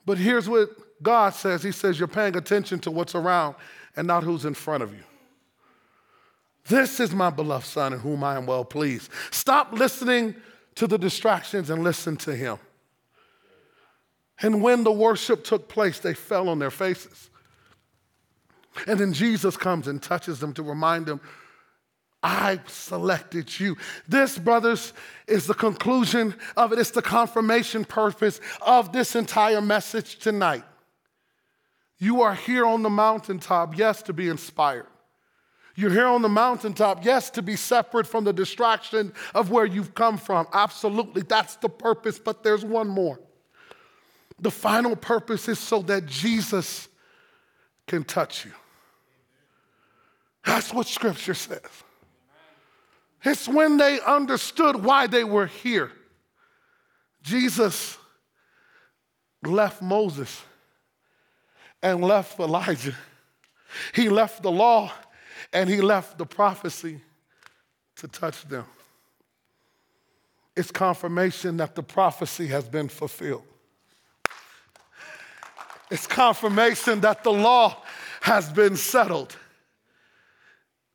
But 0.06 0.18
here's 0.18 0.48
what 0.48 0.70
God 1.02 1.34
says 1.34 1.64
He 1.64 1.72
says, 1.72 1.98
You're 1.98 2.08
paying 2.08 2.36
attention 2.36 2.80
to 2.80 2.92
what's 2.92 3.16
around 3.16 3.56
and 3.96 4.08
not 4.08 4.24
who's 4.24 4.46
in 4.46 4.54
front 4.54 4.84
of 4.84 4.94
you. 4.94 5.04
This 6.68 7.00
is 7.00 7.14
my 7.14 7.30
beloved 7.30 7.66
Son 7.66 7.94
in 7.94 8.00
whom 8.00 8.24
I 8.24 8.38
am 8.38 8.46
well 8.46 8.66
pleased. 8.66 9.12
Stop 9.32 9.72
listening 9.74 10.36
to 10.76 10.88
the 10.88 10.98
distractions 10.98 11.70
and 11.70 11.84
listen 11.84 12.18
to 12.18 12.36
Him. 12.36 12.58
And 14.42 14.62
when 14.62 14.84
the 14.84 14.92
worship 14.92 15.44
took 15.44 15.70
place, 15.70 16.00
they 16.00 16.14
fell 16.14 16.50
on 16.50 16.60
their 16.60 16.72
faces. 16.72 17.30
And 18.88 19.00
then 19.00 19.14
Jesus 19.14 19.56
comes 19.56 19.88
and 19.88 20.02
touches 20.02 20.40
them 20.40 20.54
to 20.54 20.64
remind 20.64 21.06
them, 21.06 21.22
I 22.26 22.60
selected 22.66 23.60
you. 23.60 23.78
This, 24.08 24.40
brothers, 24.40 24.94
is 25.28 25.46
the 25.46 25.54
conclusion 25.54 26.34
of 26.58 26.74
it. 26.74 26.80
It's 26.80 26.90
the 26.90 27.04
confirmation 27.04 27.86
purpose 27.86 28.42
of 28.64 28.92
this 28.92 29.16
entire 29.16 29.62
message 29.62 30.18
tonight. 30.18 30.64
You 32.00 32.24
are 32.24 32.34
here 32.34 32.66
on 32.66 32.82
the 32.82 32.90
mountaintop, 32.90 33.78
yes, 33.78 34.02
to 34.04 34.14
be 34.14 34.28
inspired. 34.28 34.88
You're 35.76 35.92
here 35.92 36.08
on 36.08 36.24
the 36.24 36.30
mountaintop, 36.30 37.06
yes, 37.06 37.30
to 37.30 37.44
be 37.44 37.56
separate 37.56 38.08
from 38.08 38.24
the 38.24 38.34
distraction 38.34 39.14
of 39.36 39.52
where 39.52 39.66
you've 39.68 39.94
come 39.94 40.18
from. 40.18 40.48
Absolutely, 40.52 41.22
that's 41.22 41.58
the 41.58 41.70
purpose, 41.70 42.18
but 42.18 42.42
there's 42.42 42.66
one 42.66 42.88
more. 42.88 43.20
The 44.40 44.52
final 44.52 44.96
purpose 44.96 45.48
is 45.48 45.60
so 45.60 45.84
that 45.84 46.08
Jesus 46.08 46.88
can 47.86 48.04
touch 48.04 48.46
you. 48.46 48.52
That's 50.44 50.74
what 50.74 50.88
Scripture 50.88 51.36
says. 51.36 51.62
It's 53.26 53.48
when 53.48 53.78
they 53.78 54.00
understood 54.02 54.84
why 54.84 55.08
they 55.08 55.24
were 55.24 55.48
here. 55.48 55.92
Jesus 57.24 57.98
left 59.44 59.82
Moses 59.82 60.44
and 61.82 62.02
left 62.04 62.40
Elijah. 62.40 62.96
He 63.94 64.10
left 64.10 64.44
the 64.44 64.52
law 64.52 64.92
and 65.52 65.68
he 65.68 65.82
left 65.82 66.20
the 66.20 66.26
prophecy 66.26 67.02
to 67.98 68.08
touch 68.08 68.48
them. 68.48 68.66
It's 70.56 70.72
confirmation 70.72 71.58
that 71.58 71.74
the 71.74 71.84
prophecy 71.84 72.48
has 72.48 72.70
been 72.70 72.88
fulfilled. 72.88 73.44
It's 75.90 76.08
confirmation 76.08 77.02
that 77.02 77.24
the 77.24 77.34
law 77.34 77.82
has 78.22 78.52
been 78.52 78.76
settled. 78.76 79.36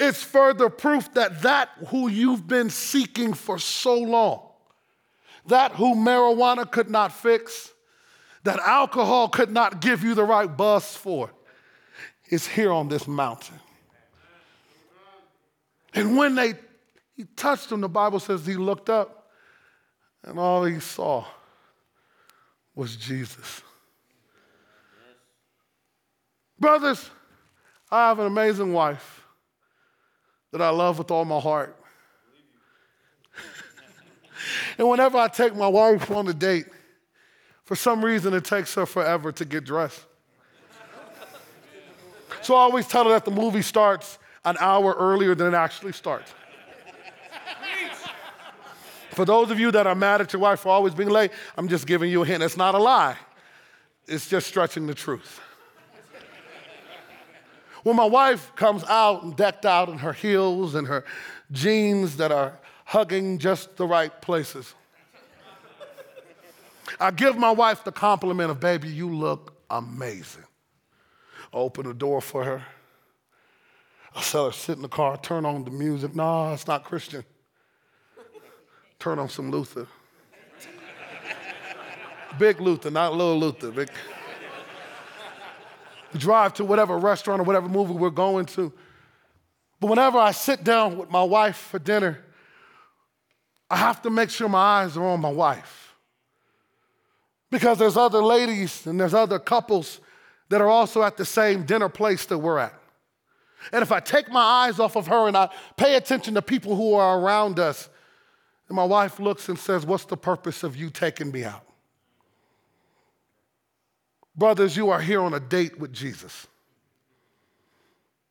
It's 0.02 0.22
further 0.22 0.70
proof 0.70 1.12
that 1.12 1.42
that 1.42 1.68
who 1.88 2.08
you've 2.08 2.48
been 2.48 2.70
seeking 2.70 3.34
for 3.34 3.58
so 3.58 3.98
long, 3.98 4.40
that 5.46 5.72
who 5.72 5.94
marijuana 5.94 6.68
could 6.68 6.88
not 6.88 7.12
fix, 7.12 7.70
that 8.44 8.58
alcohol 8.60 9.28
could 9.28 9.50
not 9.50 9.82
give 9.82 10.02
you 10.02 10.14
the 10.14 10.24
right 10.24 10.56
buzz 10.56 10.96
for, 10.96 11.30
is 12.30 12.46
here 12.46 12.72
on 12.72 12.88
this 12.88 13.06
mountain. 13.06 13.60
And 15.92 16.16
when 16.16 16.34
they 16.34 16.54
he 17.14 17.24
touched 17.36 17.70
him, 17.70 17.82
the 17.82 17.88
Bible 17.88 18.20
says 18.20 18.46
he 18.46 18.54
looked 18.54 18.88
up 18.88 19.28
and 20.24 20.38
all 20.38 20.64
he 20.64 20.80
saw 20.80 21.26
was 22.74 22.96
Jesus. 22.96 23.60
Brothers, 26.58 27.10
I 27.90 28.08
have 28.08 28.18
an 28.18 28.26
amazing 28.26 28.72
wife 28.72 29.19
that 30.52 30.60
I 30.60 30.70
love 30.70 30.98
with 30.98 31.10
all 31.10 31.24
my 31.24 31.38
heart. 31.38 31.76
and 34.78 34.88
whenever 34.88 35.18
I 35.18 35.28
take 35.28 35.54
my 35.54 35.68
wife 35.68 36.10
on 36.10 36.26
a 36.28 36.34
date, 36.34 36.66
for 37.64 37.76
some 37.76 38.04
reason 38.04 38.34
it 38.34 38.44
takes 38.44 38.74
her 38.74 38.86
forever 38.86 39.32
to 39.32 39.44
get 39.44 39.64
dressed. 39.64 40.04
so 42.42 42.54
I 42.54 42.60
always 42.60 42.86
tell 42.86 43.04
her 43.04 43.10
that 43.10 43.24
the 43.24 43.30
movie 43.30 43.62
starts 43.62 44.18
an 44.44 44.56
hour 44.58 44.94
earlier 44.98 45.34
than 45.34 45.48
it 45.48 45.56
actually 45.56 45.92
starts. 45.92 46.32
For 49.10 49.24
those 49.24 49.50
of 49.50 49.60
you 49.60 49.70
that 49.72 49.86
are 49.86 49.94
mad 49.94 50.20
at 50.20 50.32
your 50.32 50.40
wife 50.40 50.60
for 50.60 50.70
always 50.70 50.94
being 50.94 51.10
late, 51.10 51.32
I'm 51.56 51.68
just 51.68 51.86
giving 51.86 52.10
you 52.10 52.22
a 52.22 52.26
hint. 52.26 52.42
It's 52.42 52.56
not 52.56 52.74
a 52.74 52.78
lie, 52.78 53.16
it's 54.06 54.28
just 54.28 54.46
stretching 54.46 54.86
the 54.86 54.94
truth. 54.94 55.40
When 57.82 57.96
my 57.96 58.04
wife 58.04 58.52
comes 58.56 58.84
out 58.84 59.22
and 59.22 59.34
decked 59.36 59.64
out 59.64 59.88
in 59.88 59.98
her 59.98 60.12
heels 60.12 60.74
and 60.74 60.86
her 60.86 61.04
jeans 61.50 62.16
that 62.18 62.30
are 62.30 62.58
hugging 62.84 63.38
just 63.38 63.76
the 63.76 63.86
right 63.86 64.20
places, 64.20 64.74
I 66.98 67.10
give 67.10 67.36
my 67.36 67.50
wife 67.50 67.84
the 67.84 67.92
compliment 67.92 68.50
of, 68.50 68.60
baby, 68.60 68.88
you 68.88 69.08
look 69.08 69.54
amazing. 69.70 70.44
I 71.52 71.56
open 71.56 71.86
the 71.86 71.94
door 71.94 72.20
for 72.20 72.44
her. 72.44 72.62
I 74.14 74.20
tell 74.22 74.46
her, 74.46 74.52
sit 74.52 74.76
in 74.76 74.82
the 74.82 74.88
car, 74.88 75.16
turn 75.16 75.46
on 75.46 75.64
the 75.64 75.70
music. 75.70 76.14
No, 76.14 76.52
it's 76.52 76.66
not 76.66 76.84
Christian. 76.84 77.24
Turn 78.98 79.18
on 79.18 79.28
some 79.28 79.50
Luther. 79.50 79.86
Big 82.38 82.60
Luther, 82.60 82.90
not 82.90 83.12
little 83.12 83.38
Luther. 83.38 83.70
Big. 83.70 83.90
Drive 86.18 86.54
to 86.54 86.64
whatever 86.64 86.98
restaurant 86.98 87.40
or 87.40 87.44
whatever 87.44 87.68
movie 87.68 87.94
we're 87.94 88.10
going 88.10 88.46
to. 88.46 88.72
But 89.80 89.88
whenever 89.88 90.18
I 90.18 90.32
sit 90.32 90.64
down 90.64 90.98
with 90.98 91.10
my 91.10 91.22
wife 91.22 91.56
for 91.56 91.78
dinner, 91.78 92.18
I 93.70 93.76
have 93.76 94.02
to 94.02 94.10
make 94.10 94.30
sure 94.30 94.48
my 94.48 94.82
eyes 94.82 94.96
are 94.96 95.04
on 95.04 95.20
my 95.20 95.30
wife. 95.30 95.94
Because 97.50 97.78
there's 97.78 97.96
other 97.96 98.22
ladies 98.22 98.86
and 98.86 99.00
there's 99.00 99.14
other 99.14 99.38
couples 99.38 100.00
that 100.48 100.60
are 100.60 100.68
also 100.68 101.02
at 101.02 101.16
the 101.16 101.24
same 101.24 101.64
dinner 101.64 101.88
place 101.88 102.26
that 102.26 102.38
we're 102.38 102.58
at. 102.58 102.74
And 103.72 103.82
if 103.82 103.92
I 103.92 104.00
take 104.00 104.30
my 104.30 104.40
eyes 104.40 104.78
off 104.78 104.96
of 104.96 105.06
her 105.06 105.28
and 105.28 105.36
I 105.36 105.48
pay 105.76 105.96
attention 105.96 106.34
to 106.34 106.42
people 106.42 106.76
who 106.76 106.94
are 106.94 107.20
around 107.20 107.58
us, 107.58 107.88
and 108.68 108.76
my 108.76 108.84
wife 108.84 109.18
looks 109.18 109.48
and 109.48 109.58
says, 109.58 109.84
What's 109.84 110.04
the 110.04 110.16
purpose 110.16 110.62
of 110.62 110.76
you 110.76 110.90
taking 110.90 111.30
me 111.30 111.44
out? 111.44 111.64
Brothers, 114.40 114.74
you 114.74 114.88
are 114.88 115.02
here 115.02 115.20
on 115.20 115.34
a 115.34 115.38
date 115.38 115.78
with 115.78 115.92
Jesus. 115.92 116.46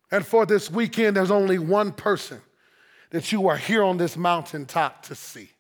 And 0.10 0.26
for 0.26 0.44
this 0.44 0.72
weekend, 0.72 1.16
there's 1.16 1.30
only 1.30 1.60
one 1.60 1.92
person 1.92 2.42
that 3.12 3.32
you 3.32 3.48
are 3.48 3.56
here 3.56 3.84
on 3.84 3.98
this 3.98 4.18
mountaintop 4.18 5.04
to 5.04 5.14
see. 5.14 5.52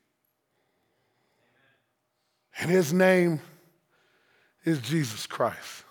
And 2.59 2.71
his 2.71 2.91
name 2.91 3.41
is 4.65 4.79
Jesus 4.79 5.27
Christ. 5.27 5.83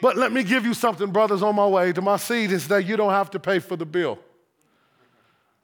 But 0.00 0.16
let 0.16 0.32
me 0.32 0.42
give 0.42 0.64
you 0.64 0.72
something, 0.72 1.10
brothers, 1.10 1.42
on 1.42 1.54
my 1.54 1.66
way 1.66 1.92
to 1.92 2.00
my 2.00 2.16
seat 2.16 2.52
is 2.52 2.66
that 2.68 2.86
you 2.86 2.96
don't 2.96 3.12
have 3.12 3.30
to 3.32 3.38
pay 3.38 3.58
for 3.58 3.76
the 3.76 3.84
bill 3.84 4.18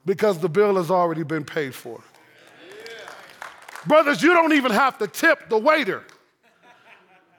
because 0.04 0.38
the 0.38 0.50
bill 0.50 0.76
has 0.76 0.90
already 0.90 1.22
been 1.22 1.44
paid 1.44 1.74
for. 1.74 2.04
Brothers, 3.86 4.22
you 4.22 4.34
don't 4.34 4.52
even 4.52 4.72
have 4.72 4.98
to 4.98 5.06
tip 5.06 5.48
the 5.48 5.56
waiter 5.56 6.04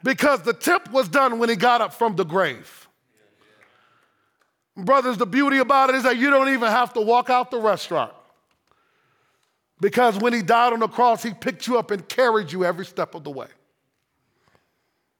because 0.03 0.41
the 0.41 0.53
tip 0.53 0.91
was 0.91 1.07
done 1.07 1.39
when 1.39 1.49
he 1.49 1.55
got 1.55 1.81
up 1.81 1.93
from 1.93 2.15
the 2.15 2.25
grave. 2.25 2.88
Brothers, 4.75 5.17
the 5.17 5.25
beauty 5.25 5.57
about 5.57 5.89
it 5.89 5.95
is 5.95 6.03
that 6.03 6.17
you 6.17 6.29
don't 6.29 6.49
even 6.49 6.69
have 6.69 6.93
to 6.93 7.01
walk 7.01 7.29
out 7.29 7.49
the 7.49 7.60
restaurant 7.60 8.13
because 9.79 10.17
when 10.17 10.33
he 10.33 10.41
died 10.41 10.73
on 10.73 10.79
the 10.79 10.88
cross, 10.88 11.23
he 11.23 11.33
picked 11.33 11.67
you 11.67 11.77
up 11.77 11.91
and 11.91 12.07
carried 12.07 12.51
you 12.51 12.65
every 12.65 12.86
step 12.86 13.15
of 13.15 13.23
the 13.23 13.29
way. 13.29 13.47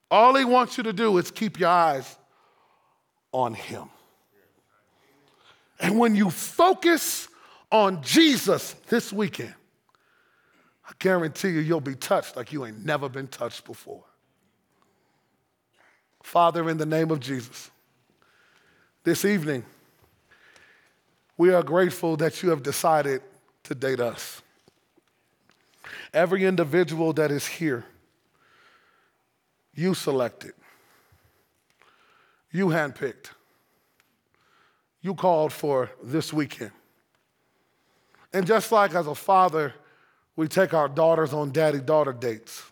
All 0.10 0.36
he 0.36 0.46
wants 0.46 0.78
you 0.78 0.84
to 0.84 0.94
do 0.94 1.18
is 1.18 1.32
keep 1.32 1.60
your 1.60 1.70
eyes 1.70 2.18
on 3.32 3.54
him. 3.54 3.90
And 5.80 6.00
when 6.00 6.16
you 6.16 6.30
focus 6.30 7.28
on 7.72 8.02
Jesus 8.02 8.74
this 8.88 9.14
weekend, 9.14 9.54
I 10.88 10.92
guarantee 10.98 11.50
you, 11.50 11.60
you'll 11.60 11.82
be 11.82 11.96
touched 11.96 12.36
like 12.36 12.52
you 12.52 12.66
ain't 12.66 12.84
never 12.84 13.10
been 13.10 13.28
touched 13.28 13.66
before. 13.66 14.04
Father, 16.28 16.70
in 16.70 16.78
the 16.78 16.86
name 16.86 17.10
of 17.10 17.22
Jesus, 17.22 17.72
this 19.06 19.24
evening, 19.24 19.64
we 21.38 21.54
are 21.54 21.64
grateful 21.64 22.18
that 22.18 22.44
you 22.44 22.50
have 22.50 22.62
decided 22.62 23.22
to 23.64 23.74
date 23.74 24.02
us. 24.02 24.42
Every 26.14 26.44
individual 26.44 27.14
that 27.14 27.32
is 27.32 27.48
here, 27.48 27.86
you 29.74 29.94
selected, 29.94 30.52
you 32.52 32.68
handpicked, 32.68 33.30
you 35.02 35.16
called 35.16 35.54
for 35.54 35.90
this 36.04 36.34
weekend. 36.34 36.72
And 38.34 38.46
just 38.46 38.70
like 38.74 38.94
as 38.96 39.08
a 39.08 39.16
father, 39.16 39.74
we 40.36 40.50
take 40.50 40.74
our 40.74 40.90
daughters 40.90 41.32
on 41.32 41.54
daddy 41.54 41.80
daughter 41.80 42.12
dates. 42.12 42.64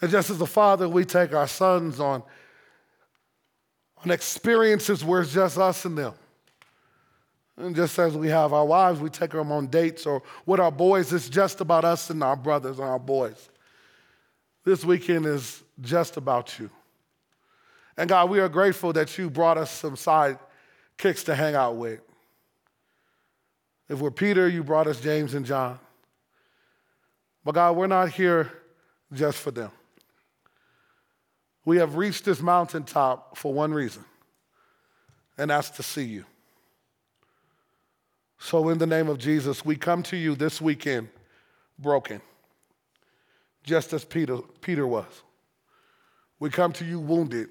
And 0.00 0.10
just 0.10 0.30
as 0.30 0.40
a 0.40 0.46
father, 0.46 0.88
we 0.88 1.04
take 1.04 1.34
our 1.34 1.48
sons 1.48 1.98
on, 1.98 2.22
on 4.04 4.10
experiences 4.10 5.04
where 5.04 5.22
it's 5.22 5.32
just 5.32 5.58
us 5.58 5.84
and 5.84 5.98
them. 5.98 6.14
And 7.56 7.74
just 7.74 7.98
as 7.98 8.16
we 8.16 8.28
have 8.28 8.52
our 8.52 8.64
wives, 8.64 9.00
we 9.00 9.10
take 9.10 9.30
them 9.32 9.50
on 9.50 9.66
dates, 9.66 10.06
or 10.06 10.22
with 10.46 10.60
our 10.60 10.70
boys, 10.70 11.12
it's 11.12 11.28
just 11.28 11.60
about 11.60 11.84
us 11.84 12.08
and 12.10 12.22
our 12.22 12.36
brothers 12.36 12.78
and 12.78 12.88
our 12.88 13.00
boys. 13.00 13.48
This 14.64 14.84
weekend 14.84 15.26
is 15.26 15.62
just 15.80 16.16
about 16.16 16.58
you. 16.58 16.70
And 17.96 18.08
God, 18.08 18.30
we 18.30 18.38
are 18.38 18.48
grateful 18.48 18.92
that 18.92 19.18
you 19.18 19.28
brought 19.28 19.58
us 19.58 19.72
some 19.72 19.96
side 19.96 20.38
kicks 20.96 21.24
to 21.24 21.34
hang 21.34 21.56
out 21.56 21.74
with. 21.74 22.00
If 23.88 23.98
we're 23.98 24.12
Peter, 24.12 24.48
you 24.48 24.62
brought 24.62 24.86
us 24.86 25.00
James 25.00 25.34
and 25.34 25.44
John. 25.44 25.80
But 27.44 27.56
God, 27.56 27.76
we're 27.76 27.86
not 27.88 28.10
here 28.10 28.52
just 29.12 29.38
for 29.38 29.50
them. 29.50 29.72
We 31.68 31.76
have 31.76 31.96
reached 31.96 32.24
this 32.24 32.40
mountaintop 32.40 33.36
for 33.36 33.52
one 33.52 33.74
reason, 33.74 34.02
and 35.36 35.50
that's 35.50 35.68
to 35.72 35.82
see 35.82 36.04
you. 36.04 36.24
So, 38.38 38.70
in 38.70 38.78
the 38.78 38.86
name 38.86 39.10
of 39.10 39.18
Jesus, 39.18 39.66
we 39.66 39.76
come 39.76 40.02
to 40.04 40.16
you 40.16 40.34
this 40.34 40.62
weekend 40.62 41.10
broken, 41.78 42.22
just 43.64 43.92
as 43.92 44.02
Peter, 44.02 44.38
Peter 44.62 44.86
was. 44.86 45.04
We 46.40 46.48
come 46.48 46.72
to 46.72 46.86
you 46.86 47.00
wounded, 47.00 47.50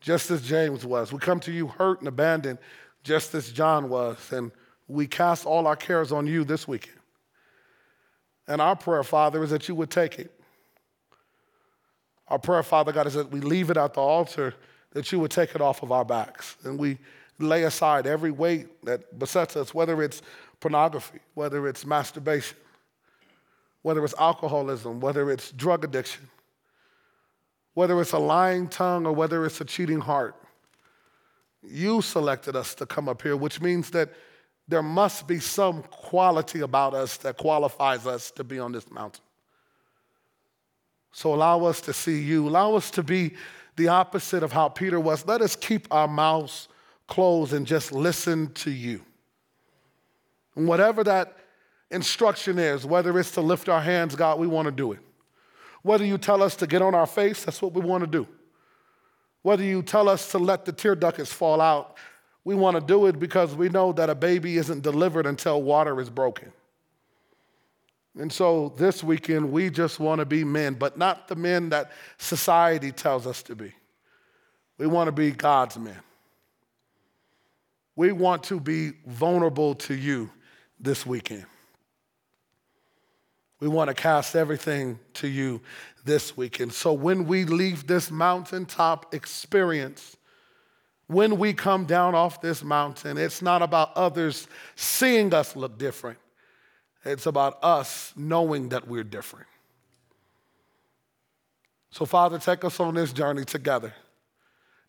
just 0.00 0.30
as 0.30 0.40
James 0.40 0.86
was. 0.86 1.12
We 1.12 1.18
come 1.18 1.40
to 1.40 1.52
you 1.52 1.66
hurt 1.66 1.98
and 1.98 2.08
abandoned, 2.08 2.58
just 3.04 3.34
as 3.34 3.52
John 3.52 3.90
was. 3.90 4.32
And 4.32 4.52
we 4.86 5.06
cast 5.06 5.44
all 5.44 5.66
our 5.66 5.76
cares 5.76 6.12
on 6.12 6.26
you 6.26 6.44
this 6.44 6.66
weekend. 6.66 6.96
And 8.46 8.62
our 8.62 8.74
prayer, 8.74 9.04
Father, 9.04 9.44
is 9.44 9.50
that 9.50 9.68
you 9.68 9.74
would 9.74 9.90
take 9.90 10.18
it. 10.18 10.37
Our 12.30 12.38
prayer, 12.38 12.62
Father 12.62 12.92
God, 12.92 13.06
is 13.06 13.14
that 13.14 13.30
we 13.30 13.40
leave 13.40 13.70
it 13.70 13.76
at 13.76 13.94
the 13.94 14.00
altar, 14.00 14.54
that 14.92 15.10
you 15.12 15.20
would 15.20 15.30
take 15.30 15.54
it 15.54 15.60
off 15.60 15.82
of 15.82 15.92
our 15.92 16.04
backs. 16.04 16.56
And 16.64 16.78
we 16.78 16.98
lay 17.38 17.64
aside 17.64 18.06
every 18.06 18.30
weight 18.30 18.84
that 18.84 19.18
besets 19.18 19.56
us, 19.56 19.72
whether 19.72 20.02
it's 20.02 20.22
pornography, 20.60 21.20
whether 21.34 21.66
it's 21.68 21.86
masturbation, 21.86 22.58
whether 23.82 24.04
it's 24.04 24.14
alcoholism, 24.18 25.00
whether 25.00 25.30
it's 25.30 25.52
drug 25.52 25.84
addiction, 25.84 26.28
whether 27.74 28.00
it's 28.00 28.12
a 28.12 28.18
lying 28.18 28.68
tongue 28.68 29.06
or 29.06 29.12
whether 29.12 29.46
it's 29.46 29.60
a 29.60 29.64
cheating 29.64 30.00
heart. 30.00 30.34
You 31.62 32.02
selected 32.02 32.56
us 32.56 32.74
to 32.76 32.86
come 32.86 33.08
up 33.08 33.22
here, 33.22 33.36
which 33.36 33.60
means 33.60 33.90
that 33.90 34.10
there 34.66 34.82
must 34.82 35.26
be 35.26 35.38
some 35.38 35.82
quality 35.84 36.60
about 36.60 36.92
us 36.92 37.16
that 37.18 37.36
qualifies 37.36 38.06
us 38.06 38.30
to 38.32 38.44
be 38.44 38.58
on 38.58 38.72
this 38.72 38.90
mountain. 38.90 39.22
So 41.12 41.34
allow 41.34 41.64
us 41.64 41.80
to 41.82 41.92
see 41.92 42.20
you. 42.20 42.48
Allow 42.48 42.74
us 42.74 42.90
to 42.92 43.02
be 43.02 43.34
the 43.76 43.88
opposite 43.88 44.42
of 44.42 44.52
how 44.52 44.68
Peter 44.68 45.00
was. 45.00 45.26
Let 45.26 45.40
us 45.40 45.56
keep 45.56 45.88
our 45.90 46.08
mouths 46.08 46.68
closed 47.06 47.52
and 47.52 47.66
just 47.66 47.92
listen 47.92 48.52
to 48.54 48.70
you. 48.70 49.00
And 50.54 50.66
whatever 50.66 51.04
that 51.04 51.36
instruction 51.90 52.58
is, 52.58 52.84
whether 52.84 53.18
it's 53.18 53.30
to 53.32 53.40
lift 53.40 53.68
our 53.68 53.80
hands, 53.80 54.14
God, 54.14 54.38
we 54.38 54.46
want 54.46 54.66
to 54.66 54.72
do 54.72 54.92
it. 54.92 55.00
Whether 55.82 56.04
you 56.04 56.18
tell 56.18 56.42
us 56.42 56.56
to 56.56 56.66
get 56.66 56.82
on 56.82 56.94
our 56.94 57.06
face, 57.06 57.44
that's 57.44 57.62
what 57.62 57.72
we 57.72 57.80
want 57.80 58.02
to 58.02 58.10
do. 58.10 58.26
Whether 59.42 59.64
you 59.64 59.82
tell 59.82 60.08
us 60.08 60.32
to 60.32 60.38
let 60.38 60.64
the 60.64 60.72
tear 60.72 60.94
ducts 60.94 61.32
fall 61.32 61.60
out, 61.60 61.96
we 62.44 62.54
want 62.54 62.76
to 62.76 62.80
do 62.80 63.06
it 63.06 63.18
because 63.18 63.54
we 63.54 63.68
know 63.68 63.92
that 63.92 64.10
a 64.10 64.14
baby 64.14 64.56
isn't 64.56 64.82
delivered 64.82 65.26
until 65.26 65.62
water 65.62 66.00
is 66.00 66.10
broken. 66.10 66.52
And 68.18 68.32
so 68.32 68.74
this 68.76 69.04
weekend, 69.04 69.52
we 69.52 69.70
just 69.70 70.00
want 70.00 70.18
to 70.18 70.26
be 70.26 70.42
men, 70.42 70.74
but 70.74 70.98
not 70.98 71.28
the 71.28 71.36
men 71.36 71.68
that 71.68 71.92
society 72.18 72.90
tells 72.90 73.26
us 73.26 73.42
to 73.44 73.54
be. 73.54 73.72
We 74.76 74.88
want 74.88 75.06
to 75.06 75.12
be 75.12 75.30
God's 75.30 75.78
men. 75.78 75.98
We 77.94 78.12
want 78.12 78.44
to 78.44 78.60
be 78.60 78.92
vulnerable 79.06 79.74
to 79.76 79.94
you 79.94 80.30
this 80.80 81.06
weekend. 81.06 81.46
We 83.60 83.68
want 83.68 83.88
to 83.88 83.94
cast 83.94 84.36
everything 84.36 84.98
to 85.14 85.28
you 85.28 85.60
this 86.04 86.36
weekend. 86.36 86.72
So 86.72 86.92
when 86.92 87.26
we 87.26 87.44
leave 87.44 87.86
this 87.86 88.10
mountaintop 88.10 89.14
experience, 89.14 90.16
when 91.08 91.38
we 91.38 91.52
come 91.52 91.84
down 91.84 92.14
off 92.14 92.40
this 92.40 92.62
mountain, 92.62 93.16
it's 93.16 93.42
not 93.42 93.62
about 93.62 93.96
others 93.96 94.46
seeing 94.76 95.32
us 95.34 95.56
look 95.56 95.78
different. 95.78 96.18
It's 97.08 97.26
about 97.26 97.58
us 97.62 98.12
knowing 98.16 98.68
that 98.68 98.86
we're 98.86 99.04
different. 99.04 99.46
So, 101.90 102.04
Father, 102.04 102.38
take 102.38 102.64
us 102.64 102.78
on 102.80 102.94
this 102.94 103.12
journey 103.12 103.44
together. 103.44 103.94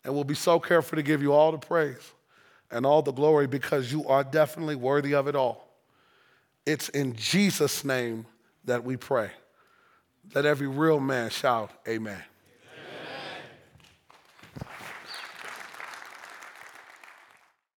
And 0.04 0.14
we'll 0.14 0.24
be 0.24 0.34
so 0.34 0.60
careful 0.60 0.96
to 0.96 1.02
give 1.02 1.22
you 1.22 1.32
all 1.32 1.52
the 1.52 1.58
praise 1.58 2.12
and 2.70 2.84
all 2.84 3.02
the 3.02 3.12
glory 3.12 3.46
because 3.46 3.90
you 3.90 4.06
are 4.06 4.22
definitely 4.22 4.76
worthy 4.76 5.14
of 5.14 5.28
it 5.28 5.34
all. 5.34 5.68
It's 6.66 6.88
in 6.90 7.16
Jesus' 7.16 7.84
name 7.84 8.26
that 8.64 8.84
we 8.84 8.96
pray. 8.96 9.30
Let 10.34 10.44
every 10.44 10.68
real 10.68 11.00
man 11.00 11.30
shout, 11.30 11.70
Amen. 11.88 12.22